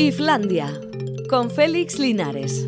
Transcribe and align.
Islandia, 0.00 0.68
con 1.28 1.50
Félix 1.50 1.98
Linares. 1.98 2.64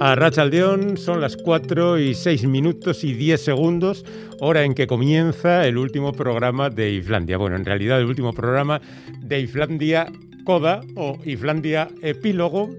A 0.00 0.16
Rachaldeón 0.16 0.96
son 0.96 1.20
las 1.20 1.36
4 1.36 2.00
y 2.00 2.14
6 2.16 2.48
minutos 2.48 3.04
y 3.04 3.14
10 3.14 3.40
segundos, 3.40 4.04
hora 4.40 4.64
en 4.64 4.74
que 4.74 4.88
comienza 4.88 5.64
el 5.64 5.78
último 5.78 6.12
programa 6.12 6.68
de 6.68 6.90
Islandia. 6.94 7.36
Bueno, 7.36 7.54
en 7.54 7.64
realidad 7.64 8.00
el 8.00 8.06
último 8.06 8.32
programa 8.32 8.80
de 9.20 9.38
Islandia 9.38 10.10
Coda 10.44 10.80
o 10.96 11.16
Islandia 11.24 11.86
Epílogo, 12.02 12.70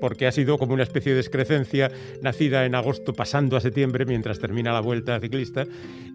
porque 0.00 0.26
ha 0.26 0.32
sido 0.32 0.58
como 0.58 0.74
una 0.74 0.82
especie 0.82 1.14
de 1.14 1.20
excrescencia 1.20 1.90
nacida 2.22 2.64
en 2.64 2.74
agosto 2.74 3.12
pasando 3.12 3.56
a 3.56 3.60
septiembre 3.60 4.04
mientras 4.04 4.38
termina 4.38 4.72
la 4.72 4.80
vuelta 4.80 5.18
ciclista 5.20 5.66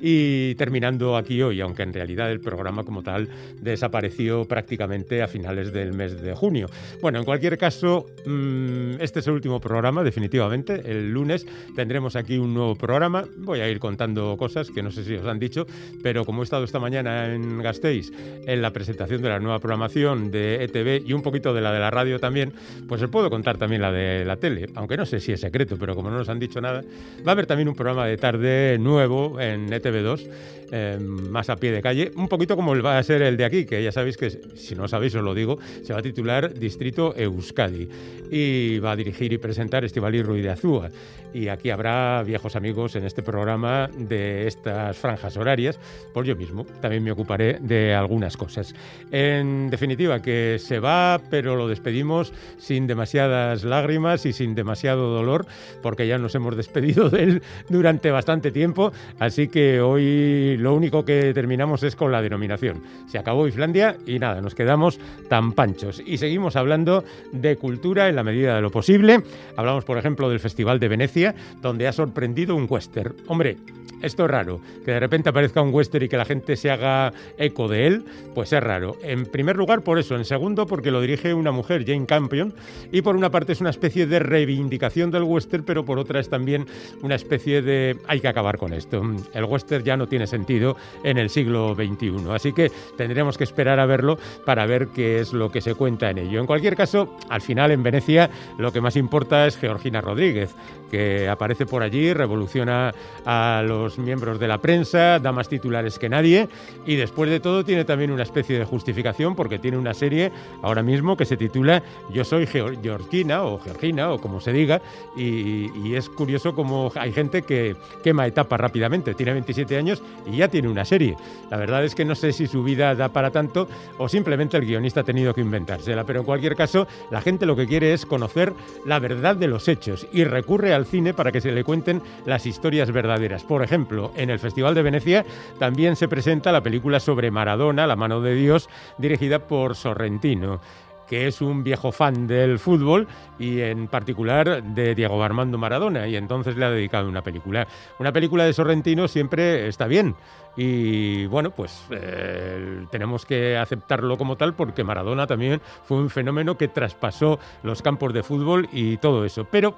y 0.02 0.56
terminando 0.56 1.16
aquí 1.16 1.42
hoy, 1.42 1.62
aunque 1.62 1.84
en 1.84 1.94
realidad 1.94 2.32
el 2.32 2.40
programa 2.40 2.84
como 2.84 3.04
tal 3.04 3.30
desapareció 3.62 4.46
prácticamente 4.46 5.22
a 5.22 5.28
finales 5.28 5.72
del 5.72 5.94
mes 5.94 6.22
de 6.22 6.34
junio. 6.34 6.68
Bueno, 7.02 7.20
en 7.20 7.26
cualquier 7.26 7.58
caso, 7.58 8.08
mm, 8.26 8.96
este 9.00 9.20
es 9.20 9.28
el 9.28 9.34
último 9.34 9.60
programa, 9.60 10.04
definitivamente. 10.04 10.82
El 10.86 11.12
lunes 11.12 11.46
tendremos 11.76 12.16
aquí 12.16 12.38
un 12.38 12.54
nuevo 12.54 12.76
programa. 12.76 13.26
Voy 13.38 13.62
a 13.62 13.70
ir 13.70 13.80
contando 13.80 14.36
cosas 14.38 14.70
que 14.72 14.84
no 14.84 14.92
sé 14.92 15.04
si 15.04 15.16
os 15.16 15.26
han 15.26 15.40
dicho, 15.40 15.66
pero 16.02 16.26
como 16.26 16.42
he 16.42 16.44
estado 16.44 16.64
esta 16.64 16.80
mañana 16.80 17.34
en 17.34 17.60
Gasteiz 17.60 18.12
en 18.46 18.62
la 18.62 18.72
presentación 18.72 19.22
de 19.22 19.30
la 19.30 19.40
nueva 19.40 19.60
programación 19.60 20.32
de 20.32 20.64
ETV 20.64 21.08
y 21.08 21.14
un 21.14 21.22
poquito 21.22 21.54
de 21.54 21.62
la 21.62 21.72
de 21.72 21.80
la 21.80 21.92
radio 21.92 22.20
también, 22.20 22.54
pues 22.88 23.02
os 23.02 23.10
puedo 23.10 23.30
contar 23.30 23.58
también 23.58 23.73
la 23.82 23.92
de 23.92 24.26
la 24.26 24.38
tele, 24.38 24.68
aunque 24.76 24.98
no 24.98 25.06
sé 25.06 25.20
si 25.20 25.32
es 25.32 25.42
secreto, 25.42 25.78
pero 25.80 25.96
como 25.96 26.10
no 26.10 26.18
nos 26.18 26.30
han 26.30 26.40
dicho 26.40 26.62
nada, 26.62 26.84
va 27.26 27.32
a 27.32 27.34
haber 27.34 27.46
también 27.46 27.68
un 27.68 27.76
programa 27.76 28.06
de 28.06 28.18
tarde 28.18 28.78
nuevo 28.80 29.40
en 29.40 29.70
ETV2, 29.70 30.30
eh, 30.72 30.98
más 31.00 31.50
a 31.50 31.56
pie 31.56 31.72
de 31.72 31.82
calle, 31.82 32.12
un 32.16 32.28
poquito 32.28 32.56
como 32.56 32.76
va 32.82 32.98
a 32.98 33.04
ser 33.04 33.22
el 33.22 33.38
de 33.38 33.46
aquí, 33.46 33.66
que 33.66 33.84
ya 33.84 33.92
sabéis 33.92 34.18
que, 34.18 34.32
si 34.56 34.76
no 34.76 34.88
sabéis 34.88 35.14
os 35.16 35.24
lo 35.24 35.34
digo, 35.34 35.60
se 35.84 35.94
va 35.94 36.00
a 36.00 36.02
titular 36.02 36.54
Distrito 36.54 37.14
Euskadi 37.16 37.88
y 38.32 38.80
va 38.80 38.94
a 38.94 38.96
dirigir 38.96 39.34
y 39.34 39.38
presentar 39.38 39.86
Estivali 39.86 40.24
Ruiz 40.24 40.44
de 40.44 40.50
Azúa. 40.50 40.90
Y 41.34 41.48
aquí 41.48 41.72
habrá 41.72 42.22
viejos 42.24 42.56
amigos 42.56 42.96
en 42.96 43.06
este 43.06 43.24
programa 43.24 43.90
de 43.98 44.48
estas 44.48 44.98
franjas 44.98 45.36
horarias, 45.36 45.80
por 46.14 46.26
yo 46.26 46.36
mismo 46.36 46.66
también 46.80 47.04
me 47.04 47.12
ocuparé 47.12 47.58
de 47.60 47.94
algunas 47.94 48.38
cosas. 48.38 48.74
En 49.12 49.70
definitiva, 49.70 50.22
que 50.22 50.58
se 50.60 50.80
va, 50.80 51.20
pero 51.30 51.56
lo 51.56 51.68
despedimos 51.68 52.34
sin 52.58 52.86
demasiadas 52.86 53.63
lágrimas 53.66 54.26
y 54.26 54.34
sin 54.34 54.56
demasiado 54.56 55.14
dolor, 55.14 55.46
porque 55.82 56.08
ya 56.08 56.18
nos 56.18 56.36
hemos 56.36 56.56
despedido 56.56 57.10
de 57.10 57.24
él 57.24 57.42
durante 57.70 58.12
bastante 58.12 58.52
tiempo, 58.52 58.92
así 59.20 59.48
que 59.48 59.82
hoy 59.82 60.58
lo 60.58 60.74
único 60.74 61.06
que 61.06 61.34
terminamos 61.34 61.84
es 61.84 61.96
con 61.96 62.12
la 62.12 62.22
denominación. 62.22 62.84
Se 63.08 63.18
acabó 63.18 63.48
Islandia 63.48 63.98
y 64.06 64.20
nada, 64.20 64.42
nos 64.42 64.56
quedamos 64.56 65.00
tan 65.30 65.54
panchos. 65.54 66.02
Y 66.06 66.18
seguimos 66.18 66.56
hablando 66.56 67.04
de 67.32 67.56
cultura 67.58 68.10
en 68.10 68.16
la 68.16 68.24
medida 68.24 68.56
de 68.56 68.62
lo 68.62 68.72
posible. 68.72 69.24
Hablamos, 69.56 69.86
por 69.86 69.98
ejemplo, 69.98 70.30
del 70.30 70.40
Festival 70.40 70.80
de 70.80 70.88
Venecia, 70.88 71.36
donde 71.62 71.88
ha 71.88 71.94
sorprendido 71.94 72.56
un 72.56 72.68
western. 72.70 73.16
Hombre, 73.28 73.58
esto 74.04 74.26
es 74.26 74.32
raro, 74.32 74.60
que 74.84 74.92
de 74.92 75.00
repente 75.00 75.30
aparezca 75.30 75.62
un 75.62 75.74
western 75.74 76.04
y 76.04 76.10
que 76.10 76.18
la 76.18 76.26
gente 76.26 76.58
se 76.58 76.70
haga 76.70 77.14
eco 77.38 77.70
de 77.70 77.88
él, 77.88 78.04
pues 78.36 78.52
es 78.52 78.62
raro. 78.62 78.98
En 79.02 79.26
primer 79.26 79.56
lugar 79.56 79.82
por 79.82 79.98
eso, 79.98 80.18
en 80.18 80.26
segundo 80.26 80.68
porque 80.68 80.92
lo 80.92 81.00
dirige 81.00 81.34
una 81.34 81.52
mujer, 81.52 81.86
Jane 81.86 82.06
Campion, 82.06 82.54
y 82.92 83.02
por 83.02 83.16
una 83.16 83.32
parte 83.32 83.53
es 83.54 83.62
una 83.62 83.70
especie 83.70 84.06
de 84.06 84.20
reivindicación 84.20 85.12
del 85.12 85.24
western, 85.24 85.64
pero 85.64 85.86
por 85.86 85.98
otra 86.00 86.20
es 86.20 86.30
también 86.30 86.66
una 87.02 87.16
especie 87.16 87.62
de 87.62 87.98
hay 88.08 88.20
que 88.20 88.28
acabar 88.28 88.58
con 88.58 88.74
esto. 88.74 89.02
El 89.34 89.46
western 89.46 89.84
ya 89.84 89.96
no 89.96 90.08
tiene 90.08 90.28
sentido 90.28 90.76
en 91.04 91.18
el 91.18 91.30
siglo 91.30 91.76
XXI, 91.76 92.32
así 92.32 92.52
que 92.52 92.72
tendremos 92.98 93.38
que 93.38 93.44
esperar 93.44 93.80
a 93.80 93.86
verlo 93.86 94.18
para 94.46 94.66
ver 94.66 94.88
qué 94.88 95.20
es 95.20 95.34
lo 95.34 95.52
que 95.52 95.62
se 95.62 95.76
cuenta 95.76 96.10
en 96.10 96.18
ello. 96.18 96.40
En 96.40 96.46
cualquier 96.46 96.76
caso, 96.76 97.18
al 97.30 97.42
final 97.42 97.72
en 97.72 97.84
Venecia 97.84 98.30
lo 98.58 98.72
que 98.72 98.82
más 98.82 98.96
importa 98.96 99.48
es 99.48 99.58
Georgina 99.58 100.02
Rodríguez, 100.02 100.54
que 100.90 101.28
aparece 101.30 101.66
por 101.66 101.84
allí, 101.84 102.14
revoluciona 102.14 102.94
a 103.26 103.64
los 103.66 103.98
miembros 103.98 104.40
de 104.40 104.48
la 104.48 104.60
prensa, 104.60 105.20
da 105.20 105.32
más 105.32 105.50
titulares 105.50 105.98
que 105.98 106.10
nadie 106.10 106.48
y 106.86 106.96
después 106.96 107.30
de 107.30 107.40
todo 107.40 107.64
tiene 107.64 107.86
también 107.86 108.12
una 108.12 108.24
especie 108.24 108.60
de 108.60 108.66
justificación 108.66 109.36
porque 109.36 109.60
tiene 109.60 109.78
una 109.78 109.94
serie 109.94 110.32
ahora 110.62 110.84
mismo 110.84 111.18
que 111.18 111.26
se 111.26 111.38
titula 111.38 111.84
Yo 112.12 112.24
soy 112.24 112.48
Georgina 112.48 113.43
o 113.48 113.60
Georgina 113.60 114.12
o 114.12 114.20
como 114.20 114.40
se 114.40 114.54
diga 114.54 114.82
y, 115.16 115.94
es 115.94 116.10
curioso 116.10 116.56
como 116.56 116.92
hay 116.96 117.12
gente 117.12 117.44
que 117.44 117.76
quema 118.04 118.26
etapas 118.26 118.60
rápidamente, 118.60 119.14
tiene 119.14 119.34
27 119.34 119.78
años 119.78 120.02
y 120.26 120.38
ya 120.38 120.48
tiene 120.48 120.68
una 120.68 120.86
serie. 120.86 121.16
La 121.52 121.58
verdad 121.58 121.86
es 121.86 121.94
que 121.94 122.04
no 122.04 122.16
sé 122.16 122.32
si 122.32 122.48
su 122.48 122.64
vida 122.64 122.96
da 122.96 123.10
para 123.10 123.30
tanto 123.30 123.68
o 124.00 124.10
simplemente 124.10 124.58
el 124.58 124.66
guionista 124.66 125.02
ha 125.02 125.04
tenido 125.04 125.36
que 125.36 125.42
inventársela, 125.42 126.04
pero 126.04 126.22
en 126.22 126.26
cualquier 126.26 126.56
caso 126.56 126.88
la 127.12 127.22
gente 127.22 127.46
lo 127.46 127.56
que 127.56 127.68
quiere 127.68 127.94
es 127.94 128.08
conocer 128.08 128.54
la 128.86 128.98
verdad 128.98 129.36
de 129.36 129.48
los 129.48 129.68
hechos 129.68 130.08
y 130.12 130.24
recurre 130.24 130.74
al 130.74 130.86
cine 130.86 131.14
para 131.14 131.32
que 131.32 131.42
se 131.42 131.52
le 131.52 131.64
cuenten 131.64 132.02
las 132.26 132.46
historias 132.46 132.92
verdaderas. 132.92 133.44
Por 133.44 133.64
ejemplo, 133.64 134.12
en 134.16 134.30
el 134.30 134.40
Festival 134.40 134.74
de 134.74 134.82
Venecia 134.82 135.26
también 135.60 135.96
se 135.96 136.08
presenta 136.08 136.52
la 136.52 136.64
película 136.64 137.00
sobre 137.00 137.32
Maradona, 137.32 137.88
La 137.88 137.96
mano 137.96 138.22
de 138.22 138.36
Dios, 138.36 138.70
dirigida 138.98 139.40
por 139.40 139.76
Sorrentino 139.76 140.60
que 141.08 141.28
es 141.28 141.42
un 141.42 141.64
viejo 141.64 141.92
fan 141.92 142.28
del 142.28 142.60
fútbol 142.60 143.08
y 143.40 143.62
en 143.62 143.88
particular 143.88 144.64
de 144.64 144.96
Diego 144.96 145.22
Armando 145.24 145.58
Maradona 145.58 146.08
y 146.08 146.16
entonces 146.16 146.56
le 146.56 146.66
ha 146.66 146.70
dedicado 146.70 147.08
una 147.08 147.22
película. 147.22 147.68
Una 148.00 148.12
película 148.12 148.46
de 148.46 148.54
Sorrentino 148.54 149.08
siempre 149.08 149.68
está 149.68 149.88
bien 149.88 150.16
y 150.56 151.26
bueno, 151.26 151.52
pues 151.52 151.86
eh, 151.90 152.86
tenemos 152.92 153.26
que 153.26 153.58
aceptarlo 153.58 154.18
como 154.18 154.36
tal 154.36 154.54
porque 154.54 154.84
Maradona 154.84 155.26
también 155.26 155.62
fue 155.84 155.98
un 155.98 156.10
fenómeno 156.10 156.58
que 156.58 156.68
traspasó 156.68 157.40
los 157.64 157.82
campos 157.82 158.14
de 158.14 158.24
fútbol 158.24 158.70
y 158.72 158.98
todo 158.98 159.26
eso. 159.26 159.48
Pero 159.50 159.76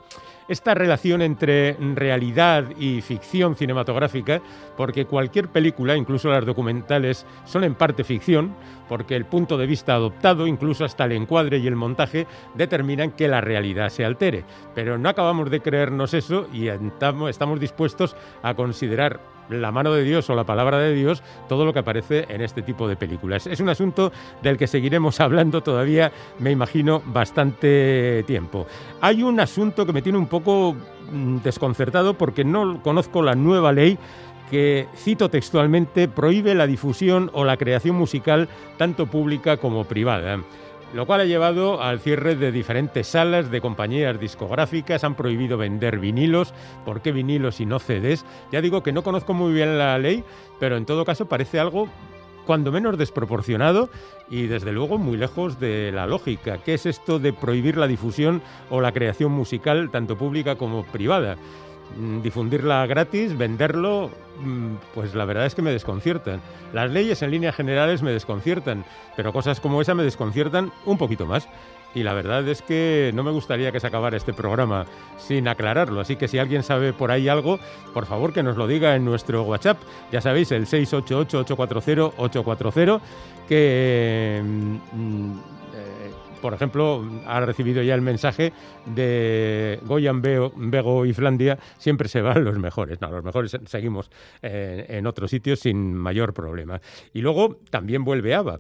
esta 0.47 0.74
relación 0.74 1.22
entre 1.22 1.74
realidad 1.96 2.66
y 2.78 3.02
ficción 3.02 3.56
cinematográfica, 3.56 4.41
porque 4.78 5.06
cualquier 5.06 5.47
película, 5.47 5.96
incluso 5.96 6.30
las 6.30 6.46
documentales, 6.46 7.25
son 7.46 7.64
en 7.64 7.74
parte 7.74 8.03
ficción, 8.03 8.53
porque 8.88 9.16
el 9.16 9.25
punto 9.25 9.58
de 9.58 9.66
vista 9.66 9.96
adoptado, 9.96 10.46
incluso 10.46 10.85
hasta 10.85 11.06
el 11.06 11.14
encuadre 11.25 11.58
y 11.58 11.68
el 11.68 11.75
montaje, 11.75 12.28
determinan 12.53 13.12
que 13.12 13.28
la 13.28 13.41
realidad 13.41 13.90
se 13.90 14.06
altere. 14.06 14.46
Pero 14.74 14.97
no 14.97 15.09
acabamos 15.09 15.50
de 15.50 15.62
creernos 15.62 16.13
eso 16.13 16.47
y 16.53 16.68
estamos 16.68 17.59
dispuestos 17.59 18.16
a 18.44 18.53
considerar 18.53 19.19
la 19.50 19.72
mano 19.72 19.94
de 19.94 20.03
Dios 20.03 20.30
o 20.30 20.35
la 20.35 20.44
palabra 20.44 20.80
de 20.80 20.94
Dios 20.94 21.22
todo 21.47 21.66
lo 21.66 21.74
que 21.74 21.80
aparece 21.80 22.25
en 22.30 22.41
este 22.41 22.62
tipo 22.62 22.88
de 22.88 22.96
películas. 22.96 23.47
Es 23.47 23.59
un 23.59 23.69
asunto 23.69 24.12
del 24.41 24.58
que 24.58 24.68
seguiremos 24.68 25.19
hablando 25.19 25.62
todavía, 25.62 26.12
me 26.40 26.52
imagino, 26.52 27.02
bastante 27.06 28.24
tiempo. 28.25 28.66
Hay 29.02 29.24
un 29.24 29.40
asunto 29.40 29.85
que 29.85 29.94
me 29.94 30.02
tiene 30.02 30.18
un 30.18 30.28
poco 30.28 30.75
mm, 31.12 31.38
desconcertado 31.38 32.16
porque 32.16 32.44
no 32.44 32.81
conozco 32.81 33.22
la 33.22 33.35
nueva 33.35 33.72
ley 33.72 33.97
que, 34.50 34.88
cito 34.96 35.30
textualmente, 35.30 36.08
prohíbe 36.08 36.53
la 36.53 36.68
difusión 36.68 37.31
o 37.34 37.44
la 37.46 37.58
creación 37.58 37.96
musical 37.96 38.47
tanto 38.78 39.08
pública 39.08 39.58
como 39.58 39.85
privada 39.85 40.40
lo 40.95 41.06
cual 41.06 41.19
ha 41.19 41.25
llevado 41.25 41.81
al 41.81 42.00
cierre 42.00 42.35
de 42.35 42.53
diferentes 42.53 43.07
salas 43.07 43.51
de 43.51 43.59
compañías 43.59 44.17
discográficas, 44.17 45.03
han 45.03 45.16
prohibido 45.16 45.57
vender 45.57 46.00
vinilos, 46.00 46.53
¿por 46.85 47.01
qué 47.01 47.11
vinilos 47.11 47.59
y 47.59 47.66
no 47.66 47.79
CDs? 47.79 48.25
Ya 48.53 48.61
digo 48.61 48.81
que 48.81 48.94
no 48.94 49.03
conozco 49.03 49.34
muy 49.34 49.51
bien 49.51 49.78
la 49.78 50.00
ley, 50.00 50.23
pero 50.57 50.78
en 50.78 50.85
todo 50.85 51.03
caso 51.03 51.28
parece 51.28 51.59
algo 51.59 51.89
cuando 52.45 52.72
menos 52.72 52.97
desproporcionado 52.97 53.89
y 54.29 54.47
desde 54.47 54.72
luego 54.72 54.97
muy 54.97 55.17
lejos 55.17 55.59
de 55.59 55.91
la 55.91 56.07
lógica. 56.07 56.59
¿Qué 56.59 56.75
es 56.75 56.85
esto 56.85 57.19
de 57.19 57.34
prohibir 57.34 57.75
la 57.75 57.88
difusión 57.88 58.41
o 58.69 58.79
la 58.79 58.94
creación 58.94 59.34
musical 59.34 59.89
tanto 59.91 60.17
pública 60.17 60.55
como 60.55 60.85
privada? 60.85 61.35
Mm, 61.97 62.22
difundirla 62.22 62.85
gratis, 62.88 63.38
venderlo, 63.38 64.12
mm, 64.41 64.75
pues 64.93 65.16
la 65.16 65.23
verdad 65.23 65.46
es 65.46 65.55
que 65.55 65.61
me 65.61 65.72
desconciertan. 65.72 66.41
Las 66.73 66.91
leyes 66.91 67.22
en 67.22 67.32
líneas 67.32 67.55
generales 67.55 68.02
me 68.02 68.11
desconciertan, 68.11 68.84
pero 69.16 69.32
cosas 69.32 69.61
como 69.61 69.82
esa 69.82 69.96
me 69.96 70.03
desconciertan 70.03 70.73
un 70.85 70.97
poquito 70.97 71.26
más. 71.26 71.47
Y 71.93 72.03
la 72.03 72.14
verdad 72.14 72.46
es 72.49 72.61
que 72.61 73.11
no 73.14 73.23
me 73.23 73.32
gustaría 73.32 73.72
que 73.72 73.79
se 73.79 73.87
acabara 73.87 74.17
este 74.17 74.34
programa 74.34 74.85
sin 75.17 75.47
aclararlo. 75.47 76.02
Así 76.02 76.17
que 76.17 76.28
si 76.28 76.37
alguien 76.37 76.61
sabe 76.61 76.91
por 76.91 77.09
ahí 77.09 77.29
algo, 77.29 77.58
por 77.93 78.05
favor 78.05 78.34
que 78.34 78.43
nos 78.43 78.58
lo 78.58 78.67
diga 78.67 78.97
en 78.97 79.05
nuestro 79.05 79.43
WhatsApp. 79.43 79.78
Ya 80.11 80.20
sabéis, 80.20 80.52
el 80.52 80.66
688-840-840, 80.66 82.99
que... 83.47 84.43
Mm, 84.91 85.54
por 86.46 86.53
ejemplo, 86.53 87.03
ha 87.26 87.40
recibido 87.40 87.82
ya 87.82 87.96
el 87.96 88.02
mensaje 88.02 88.53
de 88.86 89.80
Goyan 89.82 90.22
Bego 90.22 91.03
y 91.08 91.12
Flandia, 91.12 91.58
siempre 91.80 92.08
se 92.08 92.22
van 92.22 92.44
los 92.44 92.59
mejores. 92.59 93.02
No, 93.02 93.09
los 93.09 93.24
mejores 93.24 93.58
seguimos 93.66 94.12
eh, 94.44 94.86
en 94.90 95.08
otros 95.08 95.32
sitios 95.32 95.62
sin 95.62 95.96
mayor 95.96 96.36
problema. 96.36 96.80
Y 97.14 97.22
luego 97.22 97.58
también 97.72 98.03
vuelve 98.03 98.36
ABBA. 98.36 98.59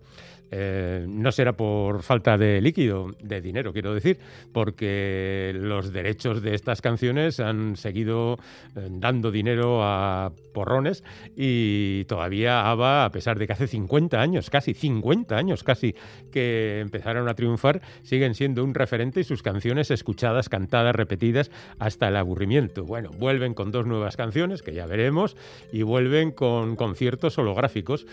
Eh, 0.51 1.05
no 1.07 1.31
será 1.31 1.53
por 1.53 2.03
falta 2.03 2.37
de 2.37 2.61
líquido, 2.61 3.11
de 3.21 3.41
dinero, 3.41 3.73
quiero 3.73 3.93
decir, 3.93 4.19
porque 4.53 5.53
los 5.55 5.91
derechos 5.91 6.41
de 6.41 6.55
estas 6.55 6.81
canciones 6.81 7.39
han 7.39 7.75
seguido 7.75 8.37
eh, 8.75 8.87
dando 8.89 9.31
dinero 9.31 9.83
a 9.83 10.31
porrones 10.53 11.03
y 11.35 12.05
todavía 12.05 12.69
ABBA, 12.69 13.05
a 13.05 13.11
pesar 13.11 13.37
de 13.37 13.47
que 13.47 13.53
hace 13.53 13.67
50 13.67 14.19
años, 14.21 14.49
casi 14.49 14.73
50 14.73 15.35
años 15.35 15.63
casi, 15.63 15.95
que 16.31 16.79
empezaron 16.79 17.27
a 17.27 17.35
triunfar, 17.35 17.81
siguen 18.03 18.35
siendo 18.35 18.63
un 18.63 18.73
referente 18.73 19.19
y 19.19 19.23
sus 19.23 19.43
canciones 19.43 19.91
escuchadas, 19.91 20.49
cantadas, 20.49 20.95
repetidas 20.95 21.51
hasta 21.79 22.07
el 22.07 22.15
aburrimiento. 22.15 22.85
Bueno, 22.85 23.11
vuelven 23.17 23.53
con 23.53 23.71
dos 23.71 23.85
nuevas 23.85 24.15
canciones, 24.15 24.61
que 24.61 24.73
ya 24.73 24.85
veremos, 24.85 25.35
y 25.71 25.83
vuelven 25.83 26.31
con 26.31 26.75
conciertos 26.75 27.37
holográficos, 27.37 28.05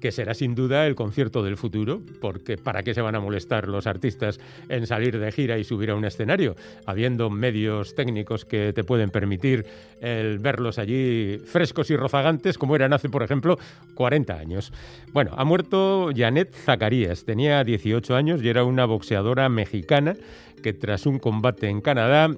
que 0.00 0.12
será 0.12 0.34
sin 0.34 0.54
duda 0.54 0.86
el 0.86 0.94
concierto 0.94 1.42
del 1.42 1.56
futuro 1.56 2.00
porque 2.20 2.56
¿para 2.56 2.82
qué 2.82 2.94
se 2.94 3.00
van 3.00 3.14
a 3.14 3.20
molestar 3.20 3.68
los 3.68 3.86
artistas 3.86 4.40
en 4.68 4.86
salir 4.86 5.18
de 5.18 5.30
gira 5.32 5.58
y 5.58 5.64
subir 5.64 5.90
a 5.90 5.94
un 5.94 6.04
escenario? 6.04 6.56
Habiendo 6.86 7.30
medios 7.30 7.94
técnicos 7.94 8.44
que 8.44 8.72
te 8.72 8.84
pueden 8.84 9.10
permitir 9.10 9.66
el 10.00 10.38
verlos 10.38 10.78
allí 10.78 11.38
frescos 11.44 11.90
y 11.90 11.96
rozagantes, 11.96 12.58
como 12.58 12.76
eran 12.76 12.92
hace, 12.92 13.08
por 13.08 13.22
ejemplo, 13.22 13.58
40 13.94 14.34
años. 14.34 14.72
Bueno, 15.12 15.32
ha 15.36 15.44
muerto 15.44 16.10
Janet 16.16 16.54
Zacarías, 16.54 17.24
tenía 17.24 17.62
18 17.62 18.16
años 18.16 18.42
y 18.42 18.48
era 18.48 18.64
una 18.64 18.86
boxeadora 18.86 19.48
mexicana 19.48 20.16
que 20.62 20.72
tras 20.72 21.06
un 21.06 21.18
combate 21.18 21.68
en 21.68 21.80
Canadá 21.80 22.30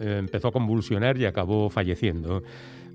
eh, 0.00 0.16
empezó 0.18 0.48
a 0.48 0.52
convulsionar 0.52 1.18
y 1.18 1.26
acabó 1.26 1.70
falleciendo. 1.70 2.42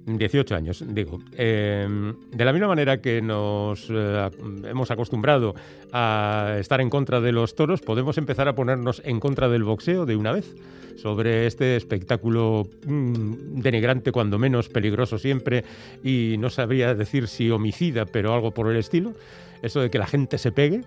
18 0.06 0.56
años, 0.56 0.84
digo. 0.88 1.20
Em, 1.38 2.14
de 2.32 2.46
la 2.46 2.54
misma 2.54 2.68
manera 2.68 3.02
que 3.02 3.22
nos 3.22 3.88
eh, 3.90 4.30
hemos 4.70 4.92
acostumbrado 4.92 5.56
a 5.92 6.58
estar 6.60 6.80
en 6.82 6.90
contra 6.90 7.22
de 7.22 7.32
los 7.32 7.56
toros, 7.56 7.82
podemos 7.82 8.18
empezar 8.18 8.48
a 8.48 8.56
ponernos 8.56 9.02
en 9.06 9.20
contra 9.20 9.50
del 9.50 9.64
boxeo 9.64 10.06
de 10.06 10.16
una 10.16 10.32
vez 10.32 10.56
sobre 10.98 11.46
este 11.48 11.76
espectáculo 11.76 12.68
mm, 12.86 13.62
denigrante, 13.62 14.12
cuando 14.12 14.40
menos 14.40 14.70
peligroso 14.70 15.18
siempre, 15.18 15.64
y 16.04 16.36
no 16.40 16.50
sabría 16.50 16.94
decir 16.94 17.28
si 17.28 17.50
homicida, 17.50 18.06
pero 18.06 18.34
algo 18.34 18.52
por 18.52 18.72
el 18.72 18.78
estilo. 18.78 19.14
Eso 19.62 19.82
de 19.82 19.90
que 19.90 19.98
la 19.98 20.08
gente 20.08 20.38
se 20.38 20.52
pegue. 20.52 20.84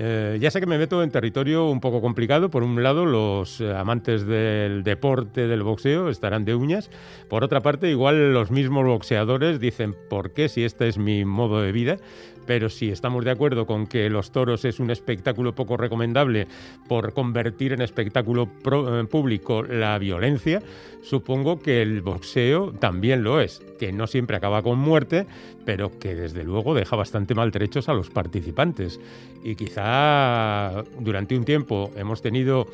Eh, 0.00 0.38
ya 0.40 0.52
sé 0.52 0.60
que 0.60 0.66
me 0.66 0.78
meto 0.78 1.02
en 1.02 1.10
territorio 1.10 1.68
un 1.68 1.80
poco 1.80 2.00
complicado. 2.00 2.50
Por 2.50 2.62
un 2.62 2.80
lado, 2.84 3.04
los 3.04 3.60
eh, 3.60 3.74
amantes 3.74 4.24
del 4.24 4.84
deporte, 4.84 5.48
del 5.48 5.64
boxeo, 5.64 6.08
estarán 6.08 6.44
de 6.44 6.54
uñas. 6.54 6.88
Por 7.28 7.42
otra 7.42 7.60
parte, 7.62 7.90
igual 7.90 8.32
los 8.32 8.52
mismos 8.52 8.86
boxeadores 8.86 9.58
dicen, 9.58 9.96
¿por 10.08 10.32
qué 10.32 10.48
si 10.48 10.62
este 10.62 10.86
es 10.86 10.98
mi 10.98 11.24
modo 11.24 11.60
de 11.60 11.72
vida? 11.72 11.96
Pero 12.48 12.70
si 12.70 12.88
estamos 12.88 13.26
de 13.26 13.30
acuerdo 13.30 13.66
con 13.66 13.86
que 13.86 14.08
los 14.08 14.32
toros 14.32 14.64
es 14.64 14.80
un 14.80 14.90
espectáculo 14.90 15.54
poco 15.54 15.76
recomendable 15.76 16.46
por 16.88 17.12
convertir 17.12 17.74
en 17.74 17.82
espectáculo 17.82 18.48
eh, 18.64 19.04
público 19.04 19.62
la 19.62 19.98
violencia, 19.98 20.62
supongo 21.02 21.60
que 21.60 21.82
el 21.82 22.00
boxeo 22.00 22.72
también 22.72 23.22
lo 23.22 23.42
es, 23.42 23.60
que 23.78 23.92
no 23.92 24.06
siempre 24.06 24.38
acaba 24.38 24.62
con 24.62 24.78
muerte, 24.78 25.26
pero 25.66 25.98
que 25.98 26.14
desde 26.14 26.42
luego 26.42 26.72
deja 26.72 26.96
bastante 26.96 27.34
maltrechos 27.34 27.90
a 27.90 27.92
los 27.92 28.08
participantes. 28.08 28.98
Y 29.44 29.54
quizá 29.54 30.84
durante 31.00 31.36
un 31.36 31.44
tiempo 31.44 31.92
hemos 31.96 32.22
tenido 32.22 32.66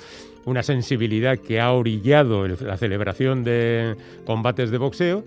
una 0.45 0.63
sensibilidad 0.63 1.37
que 1.37 1.61
ha 1.61 1.73
orillado 1.73 2.47
la 2.47 2.77
celebración 2.77 3.43
de 3.43 3.97
combates 4.25 4.71
de 4.71 4.79
boxeo, 4.79 5.25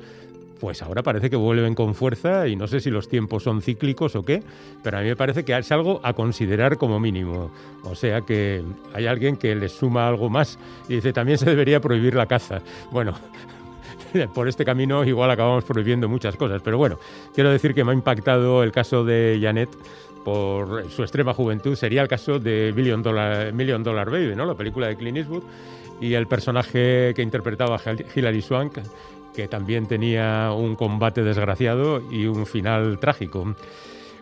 pues 0.59 0.81
ahora 0.81 1.03
parece 1.03 1.29
que 1.29 1.35
vuelven 1.35 1.75
con 1.75 1.95
fuerza 1.95 2.47
y 2.47 2.55
no 2.55 2.67
sé 2.67 2.79
si 2.79 2.89
los 2.89 3.07
tiempos 3.07 3.43
son 3.43 3.61
cíclicos 3.61 4.15
o 4.15 4.23
qué, 4.23 4.43
pero 4.83 4.97
a 4.97 5.01
mí 5.01 5.07
me 5.07 5.15
parece 5.15 5.43
que 5.43 5.57
es 5.57 5.71
algo 5.71 5.99
a 6.03 6.13
considerar 6.13 6.77
como 6.77 6.99
mínimo. 6.99 7.51
O 7.83 7.95
sea 7.95 8.21
que 8.21 8.63
hay 8.93 9.05
alguien 9.05 9.37
que 9.37 9.55
les 9.55 9.71
suma 9.71 10.07
algo 10.07 10.29
más 10.29 10.57
y 10.89 10.95
dice 10.95 11.13
también 11.13 11.37
se 11.37 11.45
debería 11.45 11.79
prohibir 11.79 12.15
la 12.15 12.25
caza. 12.25 12.61
Bueno, 12.91 13.13
por 14.33 14.47
este 14.47 14.65
camino 14.65 15.03
igual 15.03 15.31
acabamos 15.31 15.63
prohibiendo 15.63 16.09
muchas 16.09 16.35
cosas, 16.35 16.61
pero 16.63 16.77
bueno, 16.77 16.97
quiero 17.33 17.51
decir 17.51 17.73
que 17.73 17.83
me 17.83 17.91
ha 17.91 17.95
impactado 17.95 18.63
el 18.63 18.71
caso 18.71 19.03
de 19.03 19.39
Janet 19.41 19.69
por 20.23 20.89
su 20.91 21.03
extrema 21.03 21.33
juventud, 21.33 21.75
sería 21.75 22.01
el 22.01 22.07
caso 22.07 22.39
de 22.39 22.73
Million 22.75 23.01
Dollar, 23.01 23.53
Million 23.53 23.81
Dollar 23.83 24.09
Baby, 24.09 24.35
¿no? 24.35 24.45
la 24.45 24.55
película 24.55 24.87
de 24.87 24.97
Clint 24.97 25.17
Eastwood, 25.19 25.43
y 26.01 26.13
el 26.13 26.27
personaje 26.27 27.13
que 27.15 27.21
interpretaba 27.21 27.79
Hilary 28.13 28.41
Swank, 28.41 28.79
que 29.37 29.47
también 29.47 29.85
tenía 29.85 30.51
un 30.51 30.75
combate 30.75 31.21
desgraciado 31.21 32.01
y 32.11 32.25
un 32.25 32.47
final 32.47 32.97
trágico. 32.97 33.53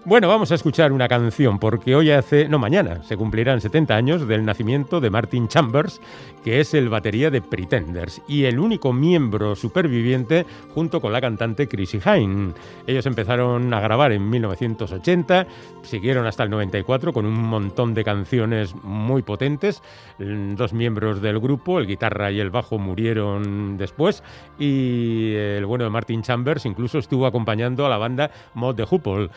Bueno, 0.08 0.28
vamos 0.28 0.52
a 0.52 0.56
escuchar 0.56 0.92
una 0.92 1.08
canción 1.08 1.58
porque 1.58 1.96
hoy 1.96 2.12
hace, 2.12 2.48
no 2.48 2.60
mañana, 2.60 3.02
se 3.02 3.18
cumplirán 3.18 3.60
70 3.60 3.96
años 3.96 4.28
del 4.28 4.46
nacimiento 4.46 5.02
de 5.02 5.10
Martin 5.10 5.48
Chambers, 5.48 6.00
que 6.44 6.60
es 6.60 6.76
el 6.76 6.90
batería 6.90 7.32
de 7.32 7.42
Pretenders 7.42 8.22
y 8.28 8.44
el 8.44 8.60
único 8.60 8.94
miembro 8.94 9.56
superviviente 9.56 10.46
junto 10.76 11.02
con 11.02 11.12
la 11.12 11.22
cantante 11.22 11.68
Chrissy 11.68 12.00
Hine. 12.06 12.54
Ellos 12.86 13.08
empezaron 13.08 13.74
a 13.74 13.80
grabar 13.80 14.12
en 14.12 14.30
1980, 14.30 15.48
siguieron 15.82 16.28
hasta 16.28 16.44
el 16.44 16.52
94 16.52 17.12
con 17.12 17.26
un 17.26 17.42
montón 17.42 17.96
de 17.96 18.04
canciones 18.04 18.76
muy 18.84 19.24
potentes. 19.24 19.82
Dos 20.20 20.72
miembros 20.72 21.20
del 21.20 21.40
grupo, 21.40 21.80
el 21.80 21.88
guitarra 21.88 22.30
y 22.30 22.40
el 22.40 22.52
bajo, 22.52 22.78
murieron 22.78 23.76
después 23.80 24.22
y 24.60 25.34
el 25.34 25.66
bueno 25.66 25.86
de 25.86 25.90
Martin 25.90 26.22
Chambers 26.22 26.68
incluso 26.68 27.00
estuvo 27.00 27.26
acompañando 27.26 27.88
a 27.88 27.90
la 27.90 27.98
banda 27.98 28.30
Mod 28.54 28.76
de 28.76 28.86
Hoople. 28.86 29.32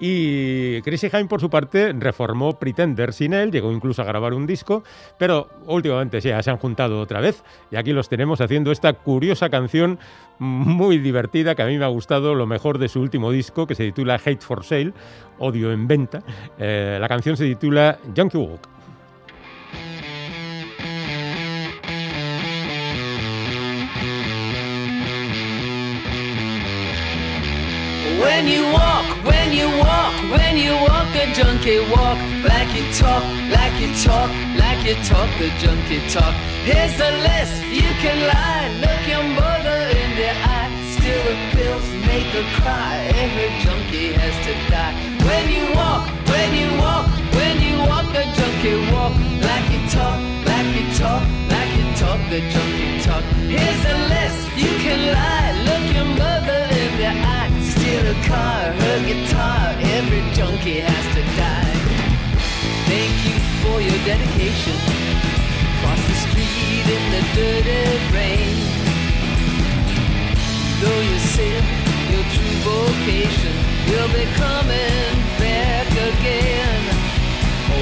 Y 0.00 0.80
Chrissy 0.80 1.08
Hine, 1.08 1.26
por 1.26 1.40
su 1.40 1.50
parte, 1.50 1.92
reformó 1.92 2.58
Pretender 2.58 3.12
sin 3.12 3.34
él, 3.34 3.52
llegó 3.52 3.70
incluso 3.70 4.00
a 4.00 4.06
grabar 4.06 4.32
un 4.32 4.46
disco, 4.46 4.82
pero 5.18 5.50
últimamente 5.66 6.20
ya 6.20 6.42
se 6.42 6.50
han 6.50 6.56
juntado 6.56 7.00
otra 7.00 7.20
vez 7.20 7.44
y 7.70 7.76
aquí 7.76 7.92
los 7.92 8.08
tenemos 8.08 8.40
haciendo 8.40 8.72
esta 8.72 8.94
curiosa 8.94 9.50
canción 9.50 9.98
muy 10.38 10.98
divertida 10.98 11.54
que 11.54 11.62
a 11.62 11.66
mí 11.66 11.76
me 11.76 11.84
ha 11.84 11.88
gustado, 11.88 12.34
lo 12.34 12.46
mejor 12.46 12.78
de 12.78 12.88
su 12.88 13.00
último 13.00 13.30
disco, 13.30 13.66
que 13.66 13.74
se 13.74 13.84
titula 13.84 14.14
Hate 14.14 14.40
for 14.40 14.64
Sale, 14.64 14.94
Odio 15.38 15.70
en 15.70 15.86
Venta. 15.86 16.22
Eh, 16.58 16.96
la 16.98 17.08
canción 17.08 17.36
se 17.36 17.44
titula 17.44 17.98
Junkie 18.16 18.38
Walk. 18.38 18.79
When 28.40 28.48
you 28.48 28.72
walk, 28.72 29.04
when 29.22 29.52
you 29.52 29.68
walk, 29.84 30.14
when 30.32 30.56
you 30.56 30.72
walk 30.72 31.14
a 31.14 31.30
junkie 31.36 31.80
walk, 31.92 32.16
like 32.48 32.72
you 32.72 32.88
talk, 32.96 33.22
like 33.52 33.76
you 33.78 33.92
talk, 34.00 34.30
like 34.56 34.80
you 34.82 34.96
talk 35.04 35.28
the 35.38 35.52
junkie 35.60 36.00
talk. 36.08 36.32
Here's 36.64 36.96
the 36.96 37.10
list, 37.20 37.60
you 37.68 37.90
can 38.00 38.16
lie, 38.32 38.64
look 38.80 39.02
your 39.12 39.24
mother 39.36 39.80
in 39.92 40.10
the 40.16 40.30
eye, 40.56 40.72
steal 40.96 41.20
the 41.28 41.36
pills, 41.52 41.84
make 42.08 42.32
her 42.32 42.48
cry. 42.56 43.12
Every 43.12 43.50
junkie 43.60 44.14
has 44.16 44.36
to 44.46 44.54
die. 44.72 44.96
When 45.20 45.44
you 45.52 45.76
walk, 45.76 46.08
when 46.32 46.50
you 46.56 46.70
walk, 46.80 47.12
when 47.36 47.60
you 47.60 47.76
walk 47.92 48.08
a 48.16 48.24
junkie 48.24 48.80
walk, 48.88 49.12
like 49.44 49.68
you 49.68 49.84
talk, 49.92 50.16
like 50.48 50.70
you 50.72 50.88
talk, 50.96 51.22
like 51.52 51.72
you 51.76 51.86
talk 52.00 52.20
the 52.32 52.40
junkie 52.48 53.04
talk. 53.04 53.22
Here's 53.52 53.82
the 53.84 53.96
list, 54.08 54.40
you 54.56 54.72
can 54.80 55.12
lie, 55.12 55.52
look 55.68 55.84
your 55.92 56.08
mother 56.16 56.60
in 56.80 56.90
the 56.96 57.08
eye 57.36 57.49
steal 57.90 58.06
a 58.06 58.14
car, 58.22 58.72
her 58.72 58.98
guitar, 59.04 59.74
every 59.98 60.22
junkie 60.36 60.78
has 60.78 61.06
to 61.16 61.22
die. 61.34 61.78
Thank 62.86 63.16
you 63.26 63.36
for 63.62 63.80
your 63.80 63.98
dedication. 64.06 64.78
Cross 65.80 66.02
the 66.10 66.16
street 66.24 66.86
in 66.96 67.04
the 67.14 67.22
dirty 67.34 67.82
rain. 68.14 68.56
Though 70.80 71.02
you 71.10 71.18
sin 71.34 71.62
your 72.12 72.26
true 72.34 72.56
vocation, 72.70 73.54
you'll 73.88 74.12
be 74.14 74.26
coming 74.38 75.10
back 75.42 75.90
again. 76.10 76.82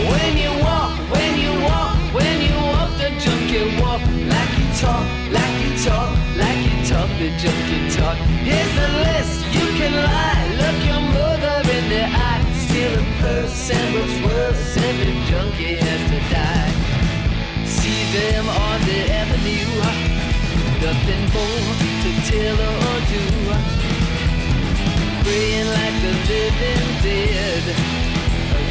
When 0.08 0.32
you 0.44 0.52
walk, 0.64 0.96
when 1.12 1.32
you 1.44 1.52
walk, 1.68 1.96
when 2.16 2.36
you 2.48 2.56
walk 2.72 2.90
the 2.96 3.10
junkie 3.22 3.76
walk, 3.82 4.00
like 4.32 4.52
you 4.60 4.68
talk, 4.80 5.04
like 5.36 5.56
you 5.64 5.72
talk, 5.84 6.10
like 6.42 6.60
you 6.68 6.76
talk 6.88 7.08
the 7.20 7.28
junkie 7.42 7.82
talk. 7.96 8.16
Here's 8.48 8.74
the 8.80 8.88
list 9.04 9.37
can 9.78 9.94
lie. 9.94 10.46
Look 10.60 10.78
your 10.90 11.02
mother 11.14 11.56
in 11.76 11.84
the 11.94 12.04
eye. 12.26 12.42
Steal 12.64 12.94
a 12.98 13.04
purse 13.22 13.70
and 13.70 13.86
what's 13.94 14.16
worse, 14.26 14.76
every 14.88 15.14
junkie 15.28 15.76
has 15.84 16.02
to 16.10 16.18
die. 16.34 16.72
See 17.64 18.02
them 18.16 18.44
on 18.48 18.78
the 18.90 19.00
avenue. 19.22 19.70
Nothing 20.82 21.24
more 21.34 21.74
to 22.04 22.10
tell 22.30 22.58
or 22.78 22.98
do. 23.10 23.24
Praying 25.22 25.68
like 25.78 25.96
the 26.04 26.12
living 26.28 26.90
dead. 27.06 27.64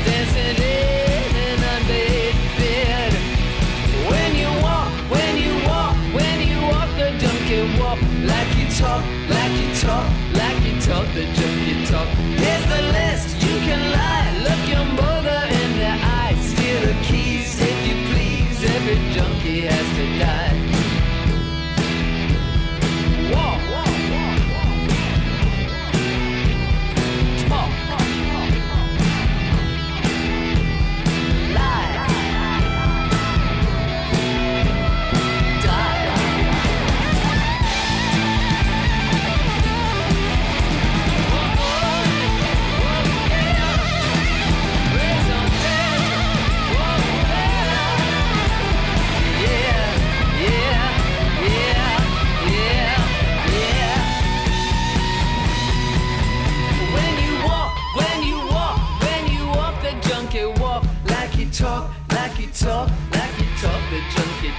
Dancing 0.06 0.60
in 0.76 1.34
an 1.48 1.62
unmade 1.74 2.40
bed. 2.60 3.14
When 4.10 4.32
you 4.42 4.52
walk, 4.66 4.92
when 5.14 5.34
you 5.46 5.54
walk, 5.70 5.96
when 6.18 6.38
you 6.52 6.60
walk 6.72 6.90
the 7.00 7.10
junkie 7.22 7.80
walk 7.80 8.00
like 8.32 8.52
you 8.58 8.68
talk. 8.76 9.17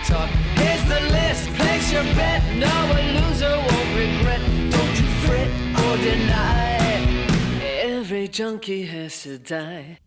Talk. 0.09 0.29
Here's 0.57 0.85
the 0.85 1.01
list, 1.13 1.45
place 1.55 1.93
your 1.93 2.05
bet. 2.17 2.41
No, 2.57 2.75
a 2.97 3.01
loser 3.17 3.57
won't 3.67 3.91
regret. 4.03 4.41
Don't 4.75 4.97
you 5.01 5.09
fret 5.25 5.49
or 5.85 5.95
deny. 5.99 6.79
Every 7.83 8.27
junkie 8.29 8.85
has 8.87 9.23
to 9.23 9.39
die. 9.39 9.99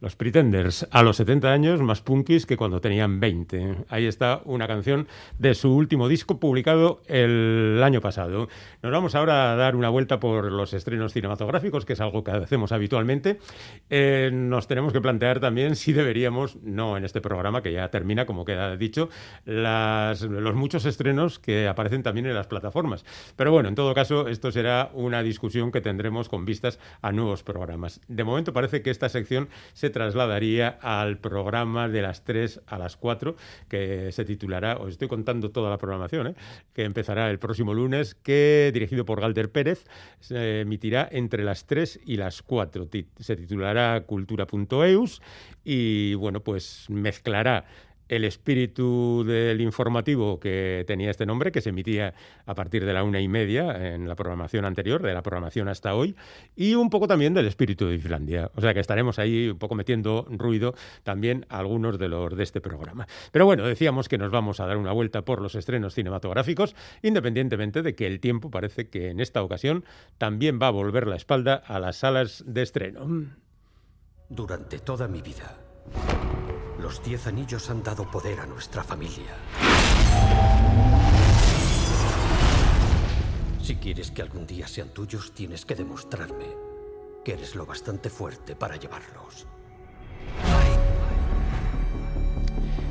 Los 0.00 0.14
Pretenders, 0.14 0.86
a 0.92 1.02
los 1.02 1.16
70 1.16 1.52
años, 1.52 1.82
más 1.82 2.02
punkis 2.02 2.46
que 2.46 2.56
cuando 2.56 2.80
tenían 2.80 3.18
20. 3.18 3.86
Ahí 3.88 4.06
está 4.06 4.42
una 4.44 4.68
canción 4.68 5.08
de 5.40 5.56
su 5.56 5.74
último 5.74 6.06
disco 6.06 6.38
publicado 6.38 7.02
el 7.08 7.80
año 7.82 8.00
pasado. 8.00 8.48
Nos 8.80 8.92
vamos 8.92 9.16
ahora 9.16 9.52
a 9.52 9.56
dar 9.56 9.74
una 9.74 9.88
vuelta 9.88 10.20
por 10.20 10.52
los 10.52 10.72
estrenos 10.72 11.12
cinematográficos, 11.12 11.84
que 11.84 11.94
es 11.94 12.00
algo 12.00 12.22
que 12.22 12.30
hacemos 12.30 12.70
habitualmente. 12.70 13.40
Eh, 13.90 14.30
nos 14.32 14.68
tenemos 14.68 14.92
que 14.92 15.00
plantear 15.00 15.40
también 15.40 15.74
si 15.74 15.92
deberíamos, 15.92 16.62
no 16.62 16.96
en 16.96 17.04
este 17.04 17.20
programa, 17.20 17.60
que 17.60 17.72
ya 17.72 17.90
termina, 17.90 18.24
como 18.24 18.44
queda 18.44 18.76
dicho, 18.76 19.08
las, 19.46 20.22
los 20.22 20.54
muchos 20.54 20.84
estrenos 20.84 21.40
que 21.40 21.66
aparecen 21.66 22.04
también 22.04 22.26
en 22.26 22.34
las 22.34 22.46
plataformas. 22.46 23.04
Pero 23.34 23.50
bueno, 23.50 23.68
en 23.68 23.74
todo 23.74 23.92
caso, 23.94 24.28
esto 24.28 24.52
será 24.52 24.90
una 24.94 25.24
discusión 25.24 25.72
que 25.72 25.80
tendremos 25.80 26.28
con 26.28 26.44
vistas 26.44 26.78
a 27.02 27.10
nuevos 27.10 27.42
programas. 27.42 28.00
De 28.06 28.22
momento 28.22 28.52
parece 28.52 28.80
que 28.80 28.90
esta 28.90 29.08
sección 29.08 29.48
se 29.72 29.87
trasladaría 29.90 30.78
al 30.82 31.18
programa 31.18 31.88
de 31.88 32.02
las 32.02 32.24
3 32.24 32.60
a 32.66 32.78
las 32.78 32.96
4, 32.96 33.36
que 33.68 34.10
se 34.12 34.24
titulará, 34.24 34.76
os 34.78 34.90
estoy 34.90 35.08
contando 35.08 35.50
toda 35.50 35.70
la 35.70 35.78
programación, 35.78 36.28
¿eh? 36.28 36.34
que 36.72 36.84
empezará 36.84 37.30
el 37.30 37.38
próximo 37.38 37.74
lunes, 37.74 38.14
que 38.14 38.70
dirigido 38.72 39.04
por 39.04 39.20
Galder 39.20 39.50
Pérez, 39.50 39.84
se 40.20 40.60
emitirá 40.60 41.08
entre 41.10 41.44
las 41.44 41.66
3 41.66 42.00
y 42.04 42.16
las 42.16 42.42
4. 42.42 42.86
Ti- 42.86 43.06
Se 43.18 43.36
titulará 43.36 44.02
cultura.eus 44.02 45.20
y 45.64 46.14
bueno, 46.14 46.40
pues 46.40 46.86
mezclará 46.88 47.64
el 48.08 48.24
espíritu 48.24 49.24
del 49.26 49.60
informativo 49.60 50.40
que 50.40 50.84
tenía 50.86 51.10
este 51.10 51.26
nombre, 51.26 51.52
que 51.52 51.60
se 51.60 51.70
emitía 51.70 52.14
a 52.46 52.54
partir 52.54 52.84
de 52.84 52.92
la 52.92 53.04
una 53.04 53.20
y 53.20 53.28
media 53.28 53.94
en 53.94 54.08
la 54.08 54.14
programación 54.16 54.64
anterior, 54.64 55.02
de 55.02 55.14
la 55.14 55.22
programación 55.22 55.68
hasta 55.68 55.94
hoy, 55.94 56.16
y 56.56 56.74
un 56.74 56.90
poco 56.90 57.06
también 57.06 57.34
del 57.34 57.46
espíritu 57.46 57.86
de 57.86 57.96
Islandia. 57.96 58.50
O 58.54 58.60
sea 58.60 58.74
que 58.74 58.80
estaremos 58.80 59.18
ahí 59.18 59.48
un 59.48 59.58
poco 59.58 59.74
metiendo 59.74 60.26
ruido 60.30 60.74
también 61.02 61.46
algunos 61.48 61.98
de 61.98 62.08
los 62.08 62.36
de 62.36 62.42
este 62.42 62.60
programa. 62.60 63.06
Pero 63.32 63.46
bueno, 63.46 63.66
decíamos 63.66 64.08
que 64.08 64.18
nos 64.18 64.30
vamos 64.30 64.60
a 64.60 64.66
dar 64.66 64.76
una 64.76 64.92
vuelta 64.92 65.22
por 65.22 65.40
los 65.40 65.54
estrenos 65.54 65.94
cinematográficos, 65.94 66.74
independientemente 67.02 67.82
de 67.82 67.94
que 67.94 68.06
el 68.06 68.20
tiempo 68.20 68.50
parece 68.50 68.88
que 68.88 69.10
en 69.10 69.20
esta 69.20 69.42
ocasión 69.42 69.84
también 70.16 70.58
va 70.60 70.68
a 70.68 70.70
volver 70.70 71.06
la 71.06 71.16
espalda 71.16 71.54
a 71.54 71.78
las 71.78 71.96
salas 71.96 72.44
de 72.46 72.62
estreno. 72.62 73.06
Durante 74.28 74.78
toda 74.78 75.08
mi 75.08 75.22
vida, 75.22 75.67
los 76.78 77.02
diez 77.02 77.26
anillos 77.26 77.70
han 77.70 77.82
dado 77.82 78.10
poder 78.10 78.40
a 78.40 78.46
nuestra 78.46 78.82
familia. 78.82 79.36
Si 83.62 83.76
quieres 83.76 84.10
que 84.10 84.22
algún 84.22 84.46
día 84.46 84.66
sean 84.66 84.90
tuyos, 84.90 85.32
tienes 85.32 85.66
que 85.66 85.74
demostrarme 85.74 86.56
que 87.24 87.32
eres 87.34 87.54
lo 87.54 87.66
bastante 87.66 88.08
fuerte 88.08 88.56
para 88.56 88.76
llevarlos. 88.76 89.46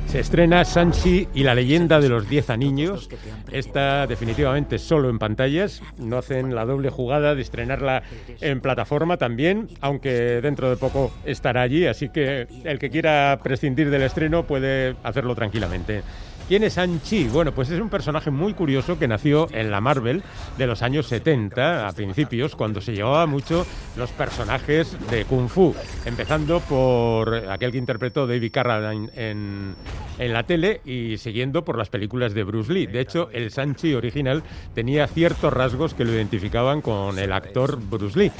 Se 0.08 0.20
estrena 0.20 0.64
Sanchi 0.64 1.28
y 1.34 1.42
la 1.42 1.54
leyenda 1.54 2.00
de 2.00 2.08
los 2.08 2.26
diez 2.26 2.48
anillos. 2.48 3.10
Está 3.52 4.06
definitivamente 4.06 4.78
solo 4.78 5.10
en 5.10 5.18
pantallas. 5.18 5.82
No 5.98 6.16
hacen 6.16 6.54
la 6.54 6.64
doble 6.64 6.88
jugada 6.88 7.34
de 7.34 7.42
estrenarla 7.42 8.02
en 8.40 8.62
plataforma 8.62 9.18
también, 9.18 9.68
aunque 9.82 10.40
dentro 10.40 10.70
de 10.70 10.78
poco 10.78 11.12
estará 11.26 11.60
allí. 11.60 11.86
Así 11.86 12.08
que 12.08 12.46
el 12.64 12.78
que 12.78 12.88
quiera 12.88 13.38
prescindir 13.42 13.90
del 13.90 14.00
estreno 14.00 14.44
puede 14.44 14.96
hacerlo 15.02 15.34
tranquilamente. 15.34 16.02
¿Quién 16.48 16.64
es 16.64 16.72
Sanchi? 16.72 17.28
Bueno, 17.28 17.52
pues 17.52 17.68
es 17.68 17.78
un 17.78 17.90
personaje 17.90 18.30
muy 18.30 18.54
curioso 18.54 18.98
que 18.98 19.06
nació 19.06 19.48
en 19.52 19.70
la 19.70 19.82
Marvel 19.82 20.22
de 20.56 20.66
los 20.66 20.80
años 20.80 21.06
70, 21.06 21.86
a 21.86 21.92
principios, 21.92 22.56
cuando 22.56 22.80
se 22.80 22.94
llevaba 22.94 23.26
mucho 23.26 23.66
los 23.98 24.08
personajes 24.12 24.96
de 25.10 25.26
Kung 25.26 25.50
Fu, 25.50 25.74
empezando 26.06 26.60
por 26.60 27.34
aquel 27.50 27.70
que 27.70 27.76
interpretó 27.76 28.26
David 28.26 28.50
Carradine 28.50 29.10
en, 29.14 29.74
en 30.18 30.32
la 30.32 30.44
tele 30.44 30.80
y 30.86 31.18
siguiendo 31.18 31.66
por 31.66 31.76
las 31.76 31.90
películas 31.90 32.32
de 32.32 32.44
Bruce 32.44 32.72
Lee. 32.72 32.86
De 32.86 33.00
hecho, 33.00 33.28
el 33.34 33.50
Sanchi 33.50 33.92
original 33.92 34.42
tenía 34.74 35.06
ciertos 35.06 35.52
rasgos 35.52 35.92
que 35.92 36.06
lo 36.06 36.14
identificaban 36.14 36.80
con 36.80 37.18
el 37.18 37.34
actor 37.34 37.78
Bruce 37.78 38.18
Lee 38.18 38.32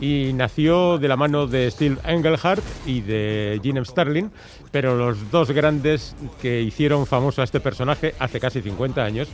y 0.00 0.32
nació 0.34 0.98
de 0.98 1.08
la 1.08 1.16
mano 1.16 1.46
de 1.46 1.70
Steve 1.70 1.96
Engelhardt 2.04 2.62
y 2.86 3.00
de 3.00 3.60
Gene 3.62 3.84
Starling, 3.84 4.30
pero 4.70 4.96
los 4.96 5.30
dos 5.30 5.50
grandes 5.50 6.14
que 6.40 6.62
hicieron 6.62 7.06
famoso 7.06 7.40
a 7.40 7.44
este 7.44 7.60
personaje 7.60 8.14
hace 8.18 8.40
casi 8.40 8.62
50 8.62 9.02
años 9.02 9.28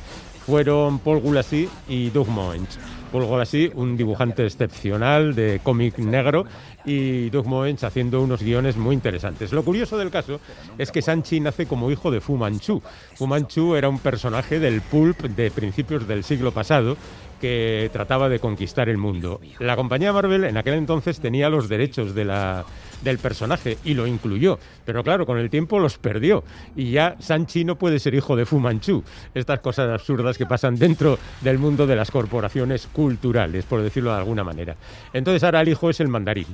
fueron 0.46 0.98
Paul 0.98 1.20
Gulacy 1.20 1.68
y 1.88 2.10
Doug 2.10 2.28
Moench. 2.28 2.78
Un 3.14 3.96
dibujante 3.96 4.44
excepcional 4.44 5.34
de 5.34 5.60
cómic 5.62 5.98
negro, 5.98 6.46
y 6.84 7.30
Doug 7.30 7.46
Moench 7.46 7.84
haciendo 7.84 8.20
unos 8.20 8.42
guiones 8.42 8.76
muy 8.76 8.94
interesantes. 8.94 9.52
Lo 9.52 9.64
curioso 9.64 9.96
del 9.96 10.10
caso 10.10 10.40
es 10.78 10.90
que 10.90 11.00
Sanchi 11.00 11.40
nace 11.40 11.66
como 11.66 11.90
hijo 11.90 12.10
de 12.10 12.20
Fu 12.20 12.36
Manchu. 12.36 12.82
Fu 13.14 13.26
Manchu 13.26 13.76
era 13.76 13.88
un 13.88 13.98
personaje 14.00 14.58
del 14.58 14.80
pulp 14.82 15.20
de 15.20 15.50
principios 15.50 16.06
del 16.08 16.24
siglo 16.24 16.52
pasado 16.52 16.96
que 17.40 17.88
trataba 17.92 18.28
de 18.28 18.38
conquistar 18.38 18.88
el 18.88 18.98
mundo. 18.98 19.40
La 19.58 19.76
compañía 19.76 20.12
Marvel 20.12 20.44
en 20.44 20.56
aquel 20.56 20.74
entonces 20.74 21.20
tenía 21.20 21.48
los 21.48 21.68
derechos 21.68 22.14
de 22.14 22.24
la, 22.24 22.64
del 23.04 23.18
personaje 23.18 23.78
y 23.84 23.94
lo 23.94 24.06
incluyó, 24.06 24.58
pero 24.84 25.04
claro, 25.04 25.26
con 25.26 25.38
el 25.38 25.50
tiempo 25.50 25.78
los 25.78 25.98
perdió 25.98 26.42
y 26.74 26.90
ya 26.90 27.16
Sanchi 27.20 27.64
no 27.64 27.76
puede 27.76 27.98
ser 27.98 28.14
hijo 28.14 28.34
de 28.34 28.46
Fu 28.46 28.58
Manchu. 28.58 29.04
Estas 29.34 29.60
cosas 29.60 29.90
absurdas 29.90 30.38
que 30.38 30.46
pasan 30.46 30.76
dentro 30.76 31.18
del 31.42 31.58
mundo 31.58 31.86
de 31.86 31.96
las 31.96 32.10
corporaciones 32.10 32.88
culturales, 32.88 33.64
por 33.64 33.82
decirlo 33.82 34.10
de 34.10 34.18
alguna 34.18 34.42
manera. 34.42 34.76
Entonces 35.12 35.44
ahora 35.44 35.60
el 35.60 35.68
hijo 35.68 35.90
es 35.90 36.00
el 36.00 36.08
mandarín. 36.08 36.46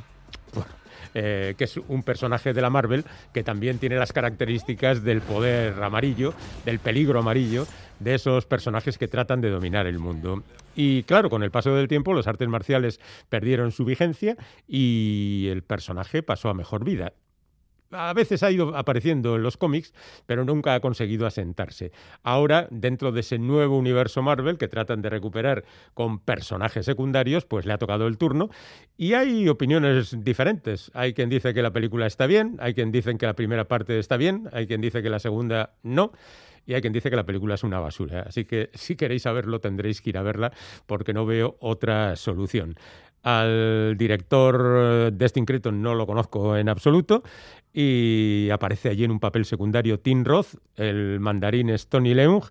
Eh, 1.14 1.55
que 1.59 1.64
es 1.64 1.76
un 1.88 2.02
personaje 2.05 2.52
de 2.52 2.62
la 2.62 2.71
Marvel 2.71 3.05
que 3.35 3.43
también 3.43 3.79
tiene 3.79 3.97
las 3.97 4.12
características 4.12 5.02
del 5.02 5.21
poder 5.21 5.83
amarillo, 5.83 6.35
del 6.64 6.79
peligro 6.79 7.19
amarillo, 7.19 7.67
de 7.99 8.14
esos 8.14 8.47
personajes 8.47 8.97
que 8.97 9.09
tratan 9.09 9.40
de 9.40 9.50
dominar 9.50 9.87
el 9.87 9.99
mundo. 9.99 10.45
Y 10.76 11.02
claro, 11.02 11.29
con 11.29 11.43
el 11.43 11.50
paso 11.50 11.75
del 11.75 11.88
tiempo 11.88 12.12
los 12.12 12.26
artes 12.26 12.49
marciales 12.49 13.00
perdieron 13.29 13.73
su 13.73 13.85
vigencia 13.85 14.37
y 14.69 15.49
el 15.50 15.62
personaje 15.62 16.23
pasó 16.23 16.49
a 16.49 16.55
mejor 16.55 16.85
vida 16.85 17.12
a 17.92 18.12
veces 18.14 18.42
ha 18.42 18.50
ido 18.50 18.76
apareciendo 18.76 19.37
en 19.37 19.42
los 19.42 19.56
cómics, 19.56 19.92
pero 20.26 20.44
nunca 20.44 20.75
ha 20.75 20.80
conseguido 20.80 21.26
asentarse. 21.26 21.92
Ahora, 22.23 22.68
dentro 22.70 23.12
de 23.12 23.20
ese 23.20 23.38
nuevo 23.38 23.76
universo 23.76 24.23
Marvel 24.23 24.59
que 24.59 24.68
tratan 24.68 25.02
de 25.02 25.11
recuperar 25.11 25.64
con 25.94 26.18
personajes 26.18 26.87
secundarios, 26.87 27.44
pues 27.44 27.66
le 27.66 27.73
ha 27.73 27.78
tocado 27.78 28.06
el 28.06 28.18
turno. 28.18 28.50
Y 28.97 29.14
hay 29.14 29.49
opiniones 29.49 30.16
diferentes. 30.23 30.90
Hay 30.94 31.14
quien 31.14 31.28
dice 31.28 31.54
que 31.54 31.62
la 31.62 31.73
película 31.73 32.06
está 32.06 32.26
bien, 32.26 32.56
hay 32.61 32.75
quien 32.75 32.92
dice 32.92 33.16
que 33.16 33.26
la 33.26 33.35
primera 33.35 33.66
parte 33.66 33.99
está 33.99 34.16
bien, 34.16 34.49
hay 34.52 34.66
quien 34.66 34.80
dice 34.80 35.02
que 35.02 35.11
la 35.11 35.18
segunda 35.18 35.75
no. 35.82 36.12
Y 36.66 36.75
hay 36.75 36.82
quien 36.82 36.92
dice 36.92 37.11
que 37.11 37.16
la 37.16 37.25
película 37.25 37.54
es 37.54 37.64
una 37.64 37.80
basura. 37.80 38.25
Así 38.28 38.44
que 38.44 38.70
si 38.75 38.94
queréis 38.94 39.23
saberlo 39.23 39.61
tendréis 39.61 40.00
que 40.00 40.11
ir 40.11 40.18
a 40.18 40.23
verla 40.23 40.52
porque 40.87 41.12
no 41.12 41.26
veo 41.26 41.56
otra 41.59 42.14
solución. 42.16 42.76
Al 43.22 43.96
director 43.98 45.12
Destin 45.12 45.44
Cretton 45.44 45.82
no 45.82 45.94
lo 45.94 46.06
conozco 46.06 46.56
en 46.56 46.68
absoluto 46.68 47.22
y 47.72 48.48
aparece 48.50 48.88
allí 48.88 49.04
en 49.04 49.10
un 49.10 49.20
papel 49.20 49.44
secundario 49.44 50.00
Tim 50.00 50.24
Roth, 50.24 50.54
el 50.76 51.20
mandarín 51.20 51.70
es 51.70 51.86
Tony 51.88 52.14
Leung 52.14 52.44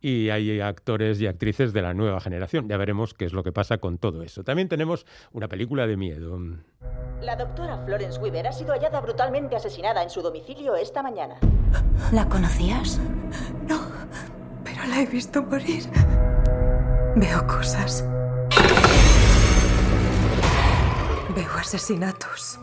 y 0.00 0.28
hay 0.28 0.60
actores 0.60 1.20
y 1.20 1.26
actrices 1.26 1.72
de 1.72 1.82
la 1.82 1.94
nueva 1.94 2.20
generación. 2.20 2.68
Ya 2.68 2.76
veremos 2.76 3.14
qué 3.14 3.24
es 3.24 3.32
lo 3.32 3.42
que 3.42 3.52
pasa 3.52 3.78
con 3.78 3.98
todo 3.98 4.22
eso. 4.22 4.44
También 4.44 4.68
tenemos 4.68 5.06
una 5.32 5.48
película 5.48 5.86
de 5.86 5.96
miedo. 5.96 6.38
La 7.22 7.36
doctora 7.36 7.78
Florence 7.84 8.20
Weaver 8.20 8.48
ha 8.48 8.52
sido 8.52 8.72
hallada 8.72 9.00
brutalmente 9.00 9.56
asesinada 9.56 10.02
en 10.02 10.10
su 10.10 10.22
domicilio 10.22 10.76
esta 10.76 11.02
mañana. 11.02 11.36
¿La 12.12 12.28
conocías? 12.28 13.00
No, 13.66 13.80
pero 14.62 14.84
la 14.86 15.00
he 15.00 15.06
visto 15.06 15.42
morir. 15.42 15.84
Veo 17.16 17.46
cosas. 17.46 18.06
Veo 21.36 21.52
asesinatos 21.58 22.58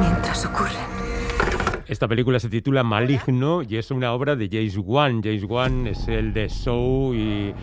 mientras 0.00 0.46
ocurren. 0.46 0.95
Esta 1.88 2.08
película 2.08 2.40
se 2.40 2.48
titula 2.48 2.82
Maligno 2.82 3.62
y 3.62 3.76
es 3.76 3.92
una 3.92 4.12
obra 4.12 4.34
de 4.34 4.48
James 4.50 4.76
Wan. 4.76 5.22
James 5.22 5.44
Wan 5.44 5.86
es 5.86 6.08
el 6.08 6.32
de 6.32 6.48
Show 6.48 7.14
y 7.14 7.54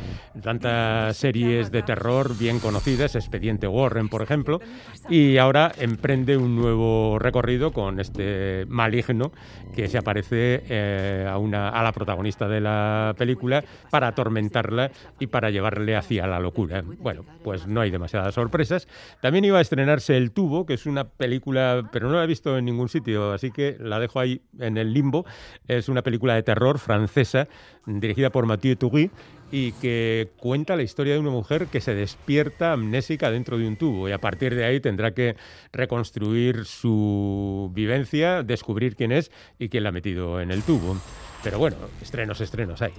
tantas 0.42 1.18
series 1.18 1.72
de 1.72 1.84
terror 1.84 2.38
bien 2.38 2.60
conocidas, 2.60 3.16
Expediente 3.16 3.68
Warren, 3.68 4.08
por 4.08 4.22
ejemplo, 4.22 4.62
y 5.10 5.38
ahora 5.38 5.74
emprende 5.78 6.38
un 6.38 6.56
nuevo 6.56 7.20
recorrido 7.20 7.74
con 7.74 8.00
este 8.00 8.66
Maligno 8.70 9.34
que 9.76 9.90
se 9.90 9.98
aparece 9.98 10.64
eh, 10.70 11.28
a, 11.30 11.38
una, 11.38 11.70
a 11.70 11.84
la 11.84 11.92
protagonista 11.92 12.48
de 12.48 12.62
la 12.62 13.14
película 13.18 13.62
para 13.90 14.08
atormentarla 14.08 14.90
y 15.20 15.28
para 15.28 15.50
llevarle 15.50 15.98
hacia 15.98 16.28
la 16.28 16.40
locura. 16.40 16.82
Bueno, 16.82 17.26
pues 17.44 17.68
no 17.68 17.82
hay 17.82 17.92
demasiadas 17.92 18.34
sorpresas. 18.34 18.88
También 19.22 19.44
iba 19.44 19.58
a 19.58 19.62
estrenarse 19.62 20.16
El 20.16 20.32
Tubo, 20.32 20.66
que 20.66 20.76
es 20.76 20.86
una 20.86 21.10
película, 21.10 21.90
pero 21.92 22.08
no 22.08 22.16
la 22.16 22.24
he 22.24 22.28
visto 22.28 22.58
en 22.58 22.64
ningún 22.64 22.88
sitio, 22.88 23.34
así 23.34 23.52
que 23.52 23.76
la 23.80 24.00
dejo 24.00 24.13
ahí 24.20 24.42
en 24.60 24.78
el 24.78 24.94
limbo. 24.94 25.26
Es 25.68 25.90
una 25.90 26.02
película 26.02 26.36
de 26.36 26.44
terror 26.44 26.80
francesa 26.80 27.48
dirigida 27.86 28.30
por 28.30 28.46
Mathieu 28.46 28.76
Toury 28.76 29.12
y 29.52 29.72
que 29.74 30.32
cuenta 30.38 30.76
la 30.76 30.82
historia 30.82 31.14
de 31.14 31.20
una 31.20 31.30
mujer 31.30 31.68
que 31.68 31.80
se 31.80 31.94
despierta 31.94 32.74
amnésica 32.74 33.30
dentro 33.30 33.60
de 33.60 33.68
un 33.68 33.76
tubo 33.76 34.10
y 34.10 34.12
a 34.12 34.18
partir 34.18 34.56
de 34.56 34.66
ahí 34.66 34.80
tendrá 34.80 35.14
que 35.14 35.36
reconstruir 35.72 36.66
su 36.66 37.72
vivencia, 37.74 38.42
descubrir 38.42 38.96
quién 38.96 39.12
es 39.12 39.32
y 39.60 39.70
quién 39.70 39.84
la 39.84 39.90
ha 39.90 39.92
metido 39.92 40.42
en 40.42 40.50
el 40.50 40.64
tubo. 40.64 40.98
Pero 41.44 41.60
bueno, 41.60 41.76
estrenos, 42.02 42.42
estrenos 42.42 42.82
hay. 42.82 42.94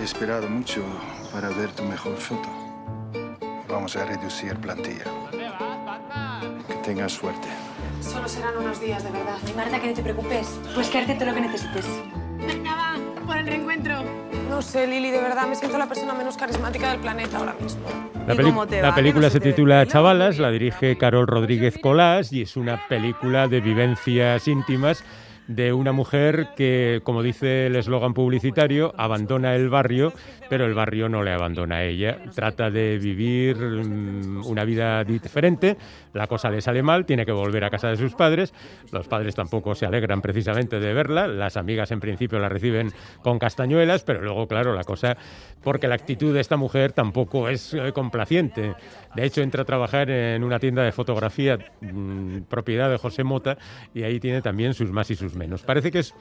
He 0.00 0.02
esperado 0.02 0.48
mucho 0.48 0.82
para 1.32 1.50
ver 1.50 1.70
tu 1.70 1.84
mejor 1.84 2.16
foto. 2.16 2.48
Vamos 3.68 3.94
a 3.96 4.06
reducir 4.06 4.56
plantilla. 4.56 5.04
Que 6.66 6.74
tengas 6.82 7.12
suerte. 7.12 7.46
Solo 8.00 8.28
serán 8.28 8.56
unos 8.58 8.80
días, 8.80 9.02
de 9.04 9.10
verdad. 9.10 9.36
Ay, 9.46 9.52
Marta, 9.54 9.80
que 9.80 9.88
no 9.88 9.94
te 9.94 10.02
preocupes. 10.02 10.60
Puedes 10.74 10.88
quedarte 10.90 11.14
todo 11.14 11.26
lo 11.26 11.34
que 11.34 11.40
necesites. 11.42 11.86
Venga, 12.38 12.74
va, 12.76 13.24
por 13.26 13.36
el 13.36 13.46
reencuentro. 13.46 13.94
No 14.48 14.62
sé, 14.62 14.86
Lili, 14.86 15.10
de 15.10 15.20
verdad, 15.20 15.46
me 15.48 15.54
siento 15.56 15.76
la 15.76 15.86
persona 15.86 16.14
menos 16.14 16.36
carismática 16.36 16.90
del 16.92 17.00
planeta 17.00 17.38
ahora 17.38 17.54
mismo. 17.60 17.82
La, 18.26 18.34
¿Y 18.34 18.36
peli- 18.36 18.48
cómo 18.50 18.66
te 18.66 18.80
la 18.80 18.94
película 18.94 19.26
no 19.26 19.30
se 19.30 19.38
ve 19.38 19.50
titula 19.52 19.86
Chavalas, 19.86 20.38
la 20.38 20.50
dirige 20.50 20.96
Carol 20.96 21.26
Rodríguez 21.26 21.78
Colás 21.80 22.32
y 22.32 22.42
es 22.42 22.56
una 22.56 22.86
película 22.88 23.48
de 23.48 23.60
vivencias 23.60 24.46
íntimas 24.48 25.04
de 25.48 25.72
una 25.72 25.92
mujer 25.92 26.48
que, 26.56 27.00
como 27.04 27.22
dice 27.22 27.66
el 27.66 27.76
eslogan 27.76 28.14
publicitario, 28.14 28.92
abandona 28.98 29.54
el 29.54 29.68
barrio, 29.68 30.12
pero 30.48 30.66
el 30.66 30.74
barrio 30.74 31.08
no 31.08 31.22
le 31.22 31.32
abandona 31.32 31.76
a 31.76 31.84
ella. 31.84 32.18
Trata 32.34 32.70
de 32.70 32.98
vivir 32.98 33.56
mm, 33.56 34.46
una 34.46 34.64
vida 34.64 35.04
diferente, 35.04 35.76
la 36.12 36.26
cosa 36.26 36.50
le 36.50 36.60
sale 36.60 36.82
mal, 36.82 37.06
tiene 37.06 37.26
que 37.26 37.32
volver 37.32 37.64
a 37.64 37.70
casa 37.70 37.88
de 37.88 37.96
sus 37.96 38.14
padres, 38.14 38.52
los 38.92 39.08
padres 39.08 39.34
tampoco 39.34 39.74
se 39.74 39.86
alegran 39.86 40.22
precisamente 40.22 40.80
de 40.80 40.92
verla, 40.92 41.26
las 41.26 41.56
amigas 41.56 41.90
en 41.90 42.00
principio 42.00 42.38
la 42.38 42.48
reciben 42.48 42.92
con 43.22 43.38
castañuelas, 43.38 44.02
pero 44.04 44.22
luego, 44.22 44.46
claro, 44.46 44.74
la 44.74 44.84
cosa, 44.84 45.16
porque 45.62 45.88
la 45.88 45.94
actitud 45.94 46.34
de 46.34 46.40
esta 46.40 46.56
mujer 46.56 46.92
tampoco 46.92 47.48
es 47.48 47.74
eh, 47.74 47.92
complaciente. 47.92 48.74
De 49.14 49.24
hecho, 49.24 49.42
entra 49.42 49.62
a 49.62 49.64
trabajar 49.64 50.10
en 50.10 50.44
una 50.44 50.58
tienda 50.58 50.82
de 50.82 50.92
fotografía 50.92 51.58
mm, 51.80 52.42
propiedad 52.48 52.90
de 52.90 52.98
José 52.98 53.24
Mota 53.24 53.58
y 53.94 54.02
ahí 54.02 54.20
tiene 54.20 54.42
también 54.42 54.74
sus 54.74 54.90
más 54.90 55.10
y 55.10 55.16
sus 55.16 55.34
menos. 55.34 55.62
Parece 55.62 55.90
que 55.90 56.00
es 56.00 56.14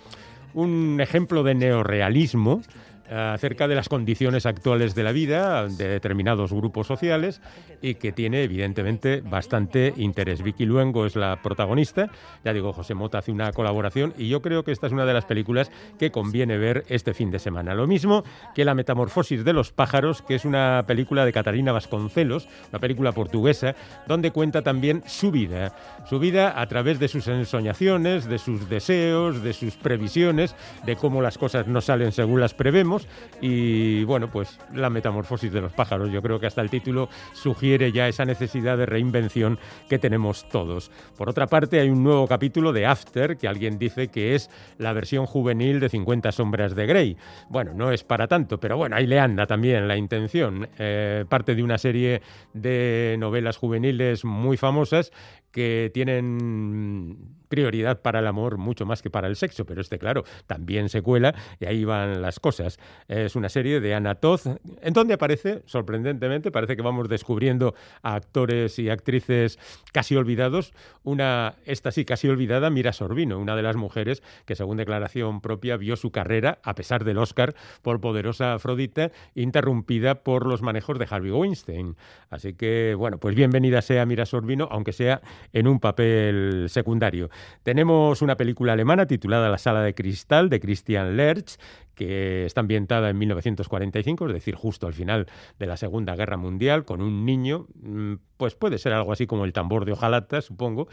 un 0.53 0.99
ejemplo 1.01 1.43
de 1.43 1.53
neorrealismo 1.53 2.61
eh, 2.61 2.94
acerca 3.09 3.67
de 3.67 3.75
las 3.75 3.89
condiciones 3.89 4.45
actuales 4.45 4.95
de 4.95 5.03
la 5.03 5.11
vida 5.11 5.67
de 5.67 5.87
determinados 5.87 6.51
grupos 6.53 6.87
sociales 6.87 7.41
y 7.81 7.95
que 7.95 8.11
tiene 8.11 8.43
evidentemente 8.43 9.21
bastante 9.21 9.93
interés. 9.97 10.41
Vicky 10.41 10.65
Luengo 10.65 11.05
es 11.05 11.15
la 11.15 11.41
protagonista, 11.41 12.09
ya 12.43 12.53
digo, 12.53 12.73
José 12.73 12.95
Mota 12.95 13.19
hace 13.19 13.31
una 13.31 13.51
colaboración 13.51 14.13
y 14.17 14.29
yo 14.29 14.41
creo 14.41 14.63
que 14.63 14.71
esta 14.71 14.87
es 14.87 14.93
una 14.93 15.05
de 15.05 15.13
las 15.13 15.25
películas 15.25 15.71
que 15.99 16.11
conviene 16.11 16.57
ver 16.57 16.85
este 16.87 17.13
fin 17.13 17.31
de 17.31 17.39
semana. 17.39 17.75
Lo 17.75 17.87
mismo 17.87 18.23
que 18.55 18.65
La 18.65 18.73
Metamorfosis 18.73 19.43
de 19.43 19.53
los 19.53 19.71
pájaros, 19.71 20.21
que 20.21 20.35
es 20.35 20.45
una 20.45 20.83
película 20.87 21.25
de 21.25 21.33
Catarina 21.33 21.71
Vasconcelos, 21.71 22.47
una 22.71 22.79
película 22.79 23.11
portuguesa, 23.11 23.75
donde 24.07 24.31
cuenta 24.31 24.61
también 24.61 25.03
su 25.05 25.31
vida, 25.31 25.75
su 26.09 26.19
vida 26.19 26.59
a 26.59 26.67
través 26.67 26.99
de 26.99 27.07
sus 27.07 27.27
ensoñaciones, 27.27 28.25
de 28.25 28.39
sus 28.39 28.69
deseos, 28.69 29.43
de 29.43 29.53
sus 29.53 29.75
previsiones, 29.75 30.55
de 30.85 30.95
cómo 30.95 31.21
las 31.21 31.37
cosas 31.37 31.67
no 31.67 31.81
salen 31.81 32.11
según 32.11 32.39
las 32.39 32.53
prevemos 32.53 32.94
y 33.41 34.03
bueno, 34.03 34.29
pues 34.29 34.59
la 34.73 34.89
metamorfosis 34.89 35.51
de 35.51 35.61
los 35.61 35.73
pájaros, 35.73 36.11
yo 36.11 36.21
creo 36.21 36.39
que 36.39 36.47
hasta 36.47 36.61
el 36.61 36.69
título 36.69 37.09
sugiere 37.33 37.91
ya 37.91 38.07
esa 38.07 38.25
necesidad 38.25 38.77
de 38.77 38.85
reinvención 38.85 39.59
que 39.89 39.99
tenemos 39.99 40.47
todos. 40.49 40.91
Por 41.17 41.29
otra 41.29 41.47
parte, 41.47 41.79
hay 41.79 41.89
un 41.89 42.03
nuevo 42.03 42.27
capítulo 42.27 42.73
de 42.73 42.85
After 42.85 43.37
que 43.37 43.47
alguien 43.47 43.77
dice 43.77 44.07
que 44.09 44.35
es 44.35 44.49
la 44.77 44.93
versión 44.93 45.25
juvenil 45.25 45.79
de 45.79 45.89
50 45.89 46.31
sombras 46.31 46.75
de 46.75 46.85
Grey. 46.85 47.17
Bueno, 47.49 47.73
no 47.73 47.91
es 47.91 48.03
para 48.03 48.27
tanto, 48.27 48.59
pero 48.59 48.77
bueno, 48.77 48.95
ahí 48.95 49.07
le 49.07 49.19
anda 49.19 49.45
también 49.45 49.87
la 49.87 49.97
intención. 49.97 50.67
Eh, 50.77 51.25
parte 51.27 51.55
de 51.55 51.63
una 51.63 51.77
serie 51.77 52.21
de 52.53 53.15
novelas 53.19 53.57
juveniles 53.57 54.25
muy 54.25 54.57
famosas 54.57 55.11
que 55.51 55.89
tienen 55.93 57.44
prioridad 57.47 58.01
para 58.01 58.19
el 58.19 58.27
amor 58.27 58.57
mucho 58.57 58.85
más 58.85 59.01
que 59.01 59.09
para 59.09 59.27
el 59.27 59.35
sexo, 59.35 59.65
pero 59.65 59.81
este, 59.81 59.97
claro, 59.97 60.23
también 60.47 60.89
se 60.89 61.01
cuela 61.01 61.35
y 61.59 61.65
ahí 61.65 61.85
van 61.85 62.21
las 62.21 62.39
cosas. 62.39 62.79
Es 63.07 63.35
una 63.35 63.49
serie 63.49 63.79
de 63.79 63.95
Anna 63.95 64.15
Toth, 64.15 64.47
en 64.81 64.93
donde 64.93 65.13
aparece, 65.13 65.63
sorprendentemente, 65.65 66.51
parece 66.51 66.75
que 66.75 66.81
vamos 66.81 67.09
descubriendo 67.09 67.75
a 68.01 68.15
actores 68.15 68.79
y 68.79 68.89
actrices 68.89 69.59
casi 69.91 70.15
olvidados. 70.15 70.73
Una, 71.03 71.55
esta 71.65 71.91
sí, 71.91 72.05
casi 72.05 72.27
olvidada, 72.27 72.69
Mira 72.69 72.93
Sorbino, 72.93 73.39
una 73.39 73.55
de 73.55 73.61
las 73.61 73.75
mujeres 73.75 74.23
que, 74.45 74.55
según 74.55 74.77
declaración 74.77 75.41
propia, 75.41 75.77
vio 75.77 75.95
su 75.95 76.11
carrera, 76.11 76.59
a 76.63 76.75
pesar 76.75 77.03
del 77.03 77.17
Oscar, 77.17 77.55
por 77.81 78.01
Poderosa 78.01 78.53
Afrodita, 78.53 79.11
interrumpida 79.35 80.23
por 80.23 80.45
los 80.45 80.61
manejos 80.61 80.99
de 80.99 81.07
Harvey 81.09 81.31
Weinstein. 81.31 81.95
Así 82.29 82.53
que, 82.53 82.95
bueno, 82.97 83.17
pues 83.17 83.35
bienvenida 83.35 83.81
sea 83.81 84.05
Mira 84.05 84.25
Sorbino, 84.25 84.67
aunque 84.71 84.93
sea 84.93 85.21
en 85.53 85.67
un 85.67 85.79
papel 85.79 86.65
secundario. 86.69 87.29
Tenemos 87.63 88.21
una 88.21 88.35
película 88.35 88.73
alemana 88.73 89.05
titulada 89.05 89.49
La 89.49 89.57
Sala 89.57 89.81
de 89.81 89.93
Cristal 89.93 90.49
de 90.49 90.59
Christian 90.59 91.17
Lerch, 91.17 91.57
que 91.95 92.45
está 92.45 92.61
ambientada 92.61 93.09
en 93.09 93.17
1945, 93.17 94.27
es 94.27 94.33
decir, 94.33 94.55
justo 94.55 94.87
al 94.87 94.93
final 94.93 95.27
de 95.57 95.65
la 95.65 95.77
Segunda 95.77 96.15
Guerra 96.15 96.37
Mundial, 96.37 96.85
con 96.85 97.01
un 97.01 97.25
niño, 97.25 97.67
mm, 97.81 98.15
pues 98.37 98.55
puede 98.55 98.77
ser 98.77 98.93
algo 98.93 99.11
así 99.11 99.27
como 99.27 99.45
el 99.45 99.53
tambor 99.53 99.85
de 99.85 99.93
hojalata, 99.93 100.41
supongo, 100.41 100.87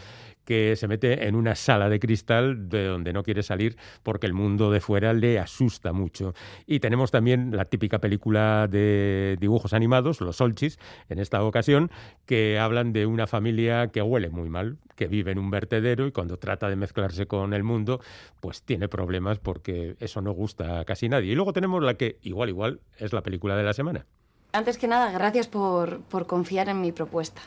que 0.44 0.76
se 0.76 0.88
mete 0.88 1.26
en 1.26 1.34
una 1.34 1.54
sala 1.54 1.88
de 1.88 1.98
cristal 1.98 2.68
de 2.68 2.86
donde 2.86 3.12
no 3.12 3.22
quiere 3.22 3.42
salir 3.42 3.76
porque 4.02 4.26
el 4.26 4.32
mundo 4.32 4.70
de 4.70 4.80
fuera 4.80 5.12
le 5.12 5.38
asusta 5.38 5.92
mucho. 5.92 6.34
Y 6.66 6.80
tenemos 6.80 7.10
también 7.10 7.56
la 7.56 7.64
típica 7.64 7.98
película 7.98 8.68
de 8.68 9.36
dibujos 9.40 9.72
animados, 9.72 10.20
Los 10.20 10.36
Solchis, 10.36 10.78
en 11.08 11.18
esta 11.18 11.42
ocasión, 11.42 11.90
que 12.26 12.58
hablan 12.58 12.92
de 12.92 13.06
una 13.06 13.26
familia 13.26 13.88
que 13.88 14.02
huele 14.02 14.30
muy 14.30 14.48
mal, 14.48 14.78
que 14.96 15.06
vive 15.08 15.32
en 15.32 15.38
un 15.38 15.50
vertedero 15.50 16.06
y 16.06 16.12
cuando 16.12 16.38
trata 16.38 16.68
de 16.68 16.76
mezclarse 16.76 17.26
con 17.26 17.54
el 17.54 17.62
mundo, 17.62 18.00
pues 18.40 18.62
tiene 18.62 18.88
problemas 18.88 19.38
porque 19.38 19.96
eso 20.00 20.20
no 20.20 20.32
gusta 20.32 20.80
a 20.80 20.84
casi 20.92 21.08
nadie. 21.08 21.32
Y 21.32 21.34
luego 21.34 21.54
tenemos 21.54 21.82
la 21.82 21.94
que, 21.94 22.18
igual, 22.20 22.50
igual, 22.50 22.80
es 22.98 23.14
la 23.14 23.22
película 23.22 23.56
de 23.56 23.62
la 23.62 23.72
semana. 23.72 24.04
Antes 24.52 24.76
que 24.76 24.86
nada, 24.86 25.10
gracias 25.10 25.48
por, 25.48 26.00
por 26.02 26.26
confiar 26.26 26.68
en 26.68 26.82
mi 26.82 26.92
propuesta. 26.92 27.40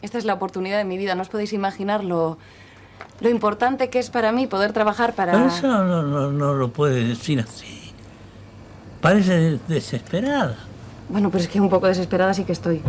Esta 0.00 0.16
es 0.16 0.24
la 0.24 0.34
oportunidad 0.34 0.78
de 0.78 0.84
mi 0.84 0.96
vida. 0.96 1.16
No 1.16 1.22
os 1.22 1.28
podéis 1.28 1.52
imaginar 1.52 2.04
lo, 2.04 2.38
lo 3.20 3.28
importante 3.28 3.90
que 3.90 3.98
es 3.98 4.10
para 4.10 4.30
mí 4.30 4.46
poder 4.46 4.72
trabajar 4.72 5.14
para... 5.14 5.32
Pero 5.32 5.46
eso 5.46 5.66
no, 5.66 6.02
no, 6.02 6.30
no 6.30 6.54
lo 6.54 6.72
puede 6.72 7.04
decir 7.04 7.40
así. 7.40 7.92
Parece 9.00 9.58
desesperada. 9.66 10.56
Bueno, 11.08 11.30
pero 11.30 11.42
es 11.42 11.48
que 11.48 11.60
un 11.60 11.68
poco 11.68 11.88
desesperada 11.88 12.32
sí 12.32 12.44
que 12.44 12.52
estoy. 12.52 12.80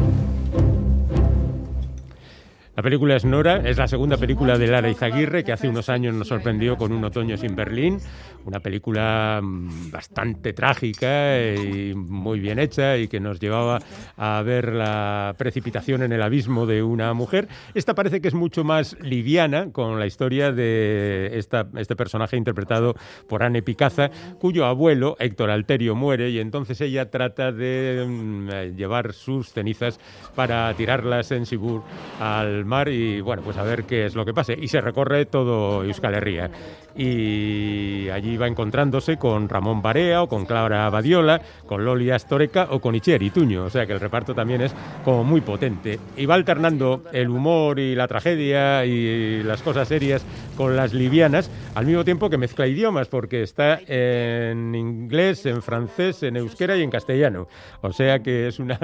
La 2.76 2.82
película 2.82 3.16
es 3.16 3.24
Nora, 3.24 3.58
es 3.58 3.78
la 3.78 3.88
segunda 3.88 4.18
película 4.18 4.58
de 4.58 4.66
Lara 4.66 4.90
Izaguirre, 4.90 5.44
que 5.44 5.52
hace 5.52 5.70
unos 5.70 5.90
años 5.90 6.16
nos 6.16 6.30
sorprendió 6.30 6.76
con 6.76 6.92
Un 6.92 7.06
otoño 7.06 7.38
sin 7.38 7.56
Berlín, 7.56 8.00
una 8.46 8.62
película 8.62 9.40
mm, 9.44 9.92
bastante 9.92 10.54
trágica 10.54 11.40
y 11.40 11.94
muy 11.94 12.40
bien 12.40 12.58
hecha 12.58 12.98
y 12.98 13.08
que 13.08 13.20
nos 13.20 13.40
llevaba 13.40 13.78
a 14.18 14.42
ver 14.42 14.74
la 14.74 15.36
precipitación 15.38 16.02
en 16.02 16.14
el 16.14 16.24
abismo 16.24 16.66
de 16.66 16.82
una 16.82 17.14
mujer. 17.14 17.48
Esta 17.76 17.94
parece 17.94 18.22
que 18.22 18.30
es 18.30 18.34
mucho 18.34 18.64
más 18.64 18.98
liviana 19.02 19.72
con 19.72 20.00
la 20.00 20.08
historia 20.08 20.52
de 20.52 21.30
esta, 21.34 21.68
este 21.78 21.96
personaje 21.96 22.38
interpretado 22.38 22.96
por 23.30 23.44
Anne 23.44 23.62
Picaza, 23.62 24.10
cuyo 24.40 24.66
abuelo, 24.66 25.16
Héctor 25.20 25.52
Alterio, 25.52 25.94
muere 25.94 26.32
y 26.32 26.40
entonces 26.40 26.82
ella 26.82 27.12
trata 27.12 27.52
de 27.52 28.04
mm, 28.08 28.76
llevar 28.76 29.14
sus 29.14 29.54
cenizas 29.54 30.00
para 30.34 30.74
tirarlas 30.74 31.32
en 31.32 31.46
Sibur 31.46 31.84
al 32.20 32.63
mar 32.66 32.90
y 32.90 33.22
bueno, 33.22 33.42
pues 33.44 33.58
a 33.58 33.64
ver 33.64 33.84
qué 33.86 34.06
es 34.06 34.16
lo 34.16 34.26
que 34.26 34.34
pase. 34.34 34.58
Y 34.60 34.68
se 34.68 34.82
recorre 34.82 35.26
todo 35.26 35.84
Euskal 35.84 36.16
Herria. 36.16 36.50
Y 36.96 38.10
allí 38.10 38.38
va 38.38 38.48
encontrándose 38.48 39.18
con 39.18 39.50
Ramón 39.50 39.82
Barea 39.82 40.22
o 40.24 40.28
con 40.28 40.46
Clara 40.46 40.90
Badiola, 40.90 41.42
con 41.66 41.84
Loli 41.86 42.12
Astoreca 42.12 42.68
o 42.70 42.80
con 42.80 42.96
Ichier 42.96 43.32
Tuño. 43.32 43.66
O 43.66 43.70
sea 43.70 43.86
que 43.86 43.94
el 43.94 44.00
reparto 44.00 44.36
también 44.36 44.62
es 44.62 44.74
como 45.04 45.24
muy 45.24 45.42
potente. 45.42 46.00
Y 46.18 46.26
va 46.26 46.36
alternando 46.36 47.04
el 47.12 47.30
humor 47.30 47.80
y 47.80 47.96
la 47.96 48.08
tragedia 48.08 48.86
y 48.86 49.42
las 49.44 49.62
cosas 49.62 49.88
serias 49.88 50.24
con 50.56 50.76
las 50.76 50.94
livianas, 50.94 51.50
al 51.74 51.86
mismo 51.86 52.04
tiempo 52.04 52.30
que 52.30 52.38
mezcla 52.38 52.68
idiomas, 52.68 53.08
porque 53.08 53.42
está 53.42 53.80
en 53.88 54.76
inglés, 54.76 55.46
en 55.46 55.62
francés, 55.62 56.22
en 56.24 56.38
euskera 56.38 56.78
y 56.78 56.84
en 56.84 56.92
castellano. 56.92 57.48
O 57.82 57.92
sea 57.92 58.20
que 58.20 58.48
es 58.48 58.60
una 58.60 58.80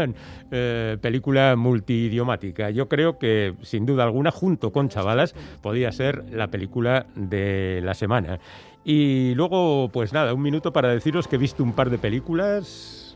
eh, 0.51 0.97
película 1.01 1.55
multidiomática. 1.55 2.69
Yo 2.71 2.87
creo 2.87 3.19
que 3.19 3.53
sin 3.61 3.85
duda 3.85 4.03
alguna, 4.03 4.31
junto 4.31 4.71
con 4.71 4.89
Chavalas, 4.89 5.35
podía 5.61 5.91
ser 5.91 6.23
la 6.31 6.47
película 6.47 7.05
de 7.15 7.81
la 7.83 7.93
semana. 7.99 8.39
Y 8.83 9.35
luego, 9.35 9.89
pues 9.89 10.13
nada, 10.13 10.33
un 10.33 10.41
minuto 10.41 10.73
para 10.73 10.89
deciros 10.89 11.27
que 11.27 11.35
he 11.35 11.39
visto 11.39 11.63
un 11.63 11.73
par 11.73 11.89
de 11.89 11.97
películas 11.97 13.08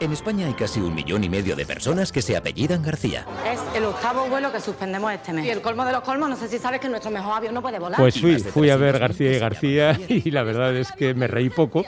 en 0.00 0.12
España 0.12 0.46
hay 0.46 0.54
casi 0.54 0.80
un 0.80 0.94
millón 0.94 1.24
y 1.24 1.28
medio 1.28 1.56
de 1.56 1.64
personas 1.64 2.12
que 2.12 2.22
se 2.22 2.36
apellidan 2.36 2.82
García. 2.82 3.26
Es 3.50 3.60
el 3.74 3.84
octavo 3.84 4.26
vuelo 4.28 4.52
que 4.52 4.60
suspendemos 4.60 5.12
este 5.12 5.32
mes. 5.32 5.46
Y 5.46 5.50
el 5.50 5.62
colmo 5.62 5.84
de 5.84 5.92
los 5.92 6.02
colmos, 6.02 6.28
no 6.28 6.36
sé 6.36 6.48
si 6.48 6.58
sabes 6.58 6.80
que 6.80 6.88
nuestro 6.88 7.10
mejor 7.10 7.34
avión 7.34 7.54
no 7.54 7.62
puede 7.62 7.78
volar. 7.78 7.98
Pues 7.98 8.20
fui, 8.20 8.38
fui 8.38 8.70
a 8.70 8.76
ver 8.76 8.98
García 8.98 9.32
y 9.32 9.38
García 9.38 9.98
y 10.08 10.30
la 10.30 10.42
verdad 10.42 10.76
es 10.76 10.92
que 10.92 11.14
me 11.14 11.26
reí 11.26 11.50
poco, 11.50 11.84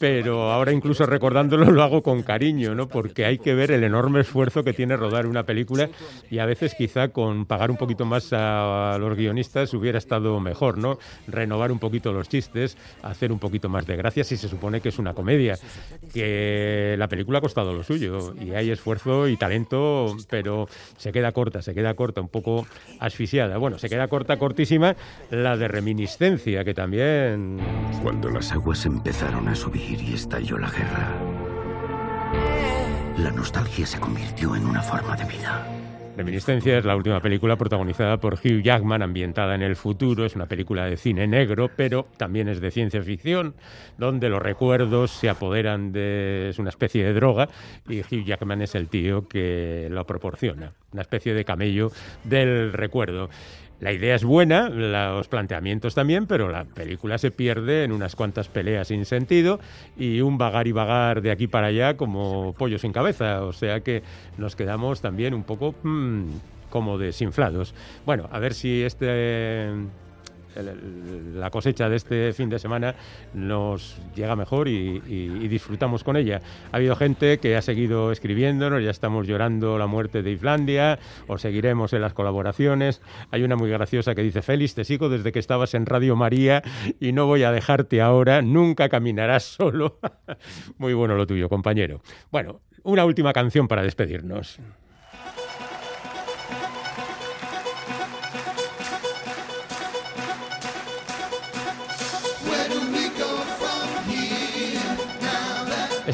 pero 0.00 0.52
ahora 0.52 0.72
incluso 0.72 1.06
recordándolo 1.06 1.70
lo 1.70 1.82
hago 1.82 2.02
con 2.02 2.22
cariño, 2.22 2.74
¿no? 2.74 2.88
Porque 2.88 3.24
hay 3.24 3.38
que 3.38 3.54
ver 3.54 3.70
el 3.70 3.84
enorme 3.84 4.20
esfuerzo 4.20 4.64
que 4.64 4.72
tiene 4.72 4.96
rodar 4.96 5.26
una 5.26 5.44
película 5.44 5.88
y 6.30 6.38
a 6.38 6.46
veces 6.46 6.74
quizá 6.74 7.08
con 7.08 7.46
pagar 7.46 7.70
un 7.70 7.76
poquito 7.76 8.04
más 8.04 8.32
a 8.32 8.96
los 8.98 9.16
guionistas 9.16 9.72
hubiera 9.74 9.98
estado 9.98 10.40
mejor, 10.40 10.78
¿no? 10.78 10.98
Renovar 11.28 11.70
un 11.70 11.78
poquito 11.78 12.12
los 12.12 12.28
chistes, 12.28 12.76
hacer 13.02 13.30
un 13.30 13.38
poquito 13.38 13.68
más 13.68 13.86
de 13.86 13.96
gracia 13.96 14.24
si 14.24 14.36
se 14.36 14.48
supone 14.48 14.80
que 14.80 14.88
es 14.88 14.98
una 14.98 15.14
comedia. 15.14 15.58
Que 16.12 16.96
la 16.98 17.08
película 17.08 17.40
costado 17.44 17.74
lo 17.74 17.82
suyo 17.82 18.34
y 18.40 18.52
hay 18.52 18.70
esfuerzo 18.70 19.28
y 19.28 19.36
talento, 19.36 20.16
pero 20.30 20.66
se 20.96 21.12
queda 21.12 21.30
corta, 21.32 21.60
se 21.60 21.74
queda 21.74 21.92
corta, 21.92 22.22
un 22.22 22.30
poco 22.30 22.66
asfixiada. 23.00 23.58
Bueno, 23.58 23.78
se 23.78 23.90
queda 23.90 24.08
corta, 24.08 24.38
cortísima 24.38 24.96
la 25.30 25.58
de 25.58 25.68
reminiscencia, 25.68 26.64
que 26.64 26.72
también... 26.72 27.58
Cuando 28.02 28.30
las 28.30 28.50
aguas 28.52 28.86
empezaron 28.86 29.46
a 29.48 29.54
subir 29.54 30.00
y 30.00 30.14
estalló 30.14 30.56
la 30.56 30.70
guerra, 30.70 31.20
la 33.18 33.30
nostalgia 33.30 33.84
se 33.84 34.00
convirtió 34.00 34.56
en 34.56 34.64
una 34.64 34.80
forma 34.80 35.14
de 35.14 35.24
vida. 35.26 35.73
Reminiscencia 36.16 36.78
es 36.78 36.84
la 36.84 36.94
última 36.94 37.20
película 37.20 37.56
protagonizada 37.56 38.18
por 38.18 38.34
Hugh 38.34 38.62
Jackman, 38.62 39.02
ambientada 39.02 39.56
en 39.56 39.62
el 39.62 39.74
futuro. 39.74 40.24
Es 40.24 40.36
una 40.36 40.46
película 40.46 40.84
de 40.84 40.96
cine 40.96 41.26
negro, 41.26 41.70
pero 41.74 42.06
también 42.16 42.48
es 42.48 42.60
de 42.60 42.70
ciencia 42.70 43.02
ficción, 43.02 43.54
donde 43.98 44.28
los 44.28 44.40
recuerdos 44.40 45.10
se 45.10 45.28
apoderan 45.28 45.90
de. 45.90 46.50
es 46.50 46.58
una 46.60 46.70
especie 46.70 47.04
de 47.04 47.14
droga 47.14 47.48
y 47.88 48.00
Hugh 48.00 48.24
Jackman 48.24 48.62
es 48.62 48.76
el 48.76 48.88
tío 48.88 49.26
que 49.26 49.88
lo 49.90 50.06
proporciona. 50.06 50.72
Una 50.92 51.02
especie 51.02 51.34
de 51.34 51.44
camello 51.44 51.90
del 52.22 52.72
recuerdo. 52.72 53.28
La 53.80 53.92
idea 53.92 54.14
es 54.14 54.24
buena, 54.24 54.68
los 54.68 55.28
planteamientos 55.28 55.94
también, 55.94 56.26
pero 56.26 56.48
la 56.48 56.64
película 56.64 57.18
se 57.18 57.30
pierde 57.30 57.84
en 57.84 57.92
unas 57.92 58.16
cuantas 58.16 58.48
peleas 58.48 58.88
sin 58.88 59.04
sentido 59.04 59.60
y 59.96 60.20
un 60.20 60.38
vagar 60.38 60.66
y 60.68 60.72
vagar 60.72 61.22
de 61.22 61.30
aquí 61.30 61.48
para 61.48 61.66
allá 61.66 61.96
como 61.96 62.54
pollo 62.56 62.78
sin 62.78 62.92
cabeza. 62.92 63.42
O 63.42 63.52
sea 63.52 63.80
que 63.80 64.02
nos 64.38 64.56
quedamos 64.56 65.00
también 65.00 65.34
un 65.34 65.42
poco 65.42 65.74
mm, 65.82 66.24
como 66.70 66.98
desinflados. 66.98 67.74
Bueno, 68.06 68.28
a 68.32 68.38
ver 68.38 68.54
si 68.54 68.82
este 68.82 69.70
la 70.56 71.50
cosecha 71.50 71.88
de 71.88 71.96
este 71.96 72.32
fin 72.32 72.48
de 72.48 72.58
semana 72.58 72.94
nos 73.32 74.00
llega 74.14 74.36
mejor 74.36 74.68
y, 74.68 75.00
disfrutamos 75.48 76.04
con 76.04 76.16
ella. 76.16 76.40
Ha 76.72 76.76
habido 76.76 76.96
gente 76.96 77.38
que 77.38 77.56
ha 77.56 77.62
seguido 77.62 78.10
escribiéndonos, 78.12 78.82
ya 78.82 78.90
estamos 78.90 79.26
llorando 79.26 79.78
la 79.78 79.86
muerte 79.86 80.22
de 80.22 80.32
Islandia, 80.32 80.98
o 81.26 81.38
seguiremos 81.38 81.92
en 81.92 82.00
las 82.00 82.12
colaboraciones. 82.12 83.02
Hay 83.30 83.42
una 83.42 83.56
muy 83.56 83.70
graciosa 83.70 84.14
que 84.14 84.22
dice, 84.22 84.42
Félix, 84.42 84.74
te 84.74 84.84
sigo 84.84 85.08
desde 85.08 85.32
que 85.32 85.38
estabas 85.38 85.74
en 85.74 85.86
Radio 85.86 86.16
María 86.16 86.62
y 87.00 87.12
no 87.12 87.26
voy 87.26 87.44
a 87.44 87.52
dejarte 87.52 88.00
ahora, 88.00 88.42
nunca 88.42 88.88
caminarás 88.88 89.44
solo. 89.44 89.98
muy 90.78 90.94
bueno 90.94 91.14
lo 91.14 91.26
tuyo, 91.26 91.48
compañero. 91.48 92.00
Bueno, 92.30 92.60
una 92.82 93.04
última 93.04 93.32
canción 93.32 93.68
para 93.68 93.82
despedirnos. 93.82 94.60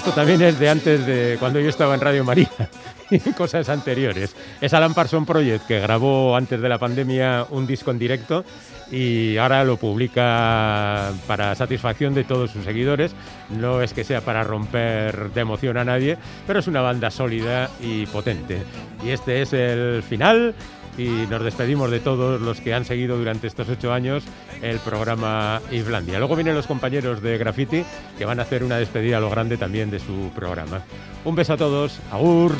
Esto 0.00 0.12
también 0.12 0.40
es 0.40 0.58
de 0.58 0.70
antes 0.70 1.04
de 1.04 1.36
cuando 1.38 1.60
yo 1.60 1.68
estaba 1.68 1.94
en 1.94 2.00
Radio 2.00 2.24
María 2.24 2.48
y 3.10 3.18
cosas 3.18 3.68
anteriores. 3.68 4.34
Es 4.58 4.72
Alan 4.72 4.94
Parson 4.94 5.26
Project 5.26 5.66
que 5.66 5.78
grabó 5.78 6.34
antes 6.34 6.58
de 6.58 6.70
la 6.70 6.78
pandemia 6.78 7.44
un 7.50 7.66
disco 7.66 7.90
en 7.90 7.98
directo 7.98 8.42
y 8.90 9.36
ahora 9.36 9.62
lo 9.62 9.76
publica 9.76 11.12
para 11.26 11.54
satisfacción 11.54 12.14
de 12.14 12.24
todos 12.24 12.50
sus 12.50 12.64
seguidores. 12.64 13.14
No 13.50 13.82
es 13.82 13.92
que 13.92 14.04
sea 14.04 14.22
para 14.22 14.42
romper 14.42 15.32
de 15.34 15.42
emoción 15.42 15.76
a 15.76 15.84
nadie, 15.84 16.16
pero 16.46 16.60
es 16.60 16.66
una 16.66 16.80
banda 16.80 17.10
sólida 17.10 17.68
y 17.78 18.06
potente. 18.06 18.62
Y 19.04 19.10
este 19.10 19.42
es 19.42 19.52
el 19.52 20.02
final 20.02 20.54
y 21.00 21.26
nos 21.30 21.42
despedimos 21.42 21.90
de 21.90 22.00
todos 22.00 22.40
los 22.42 22.60
que 22.60 22.74
han 22.74 22.84
seguido 22.84 23.16
durante 23.16 23.46
estos 23.46 23.68
ocho 23.70 23.92
años 23.92 24.22
el 24.60 24.78
programa 24.80 25.62
Islandia. 25.70 26.18
Luego 26.18 26.36
vienen 26.36 26.54
los 26.54 26.66
compañeros 26.66 27.22
de 27.22 27.38
Graffiti 27.38 27.84
que 28.18 28.24
van 28.26 28.38
a 28.38 28.42
hacer 28.42 28.62
una 28.62 28.76
despedida 28.76 29.16
a 29.16 29.20
lo 29.20 29.30
grande 29.30 29.56
también 29.56 29.90
de 29.90 29.98
su 29.98 30.30
programa. 30.34 30.82
Un 31.24 31.34
beso 31.34 31.54
a 31.54 31.56
todos, 31.56 32.00
agur. 32.12 32.52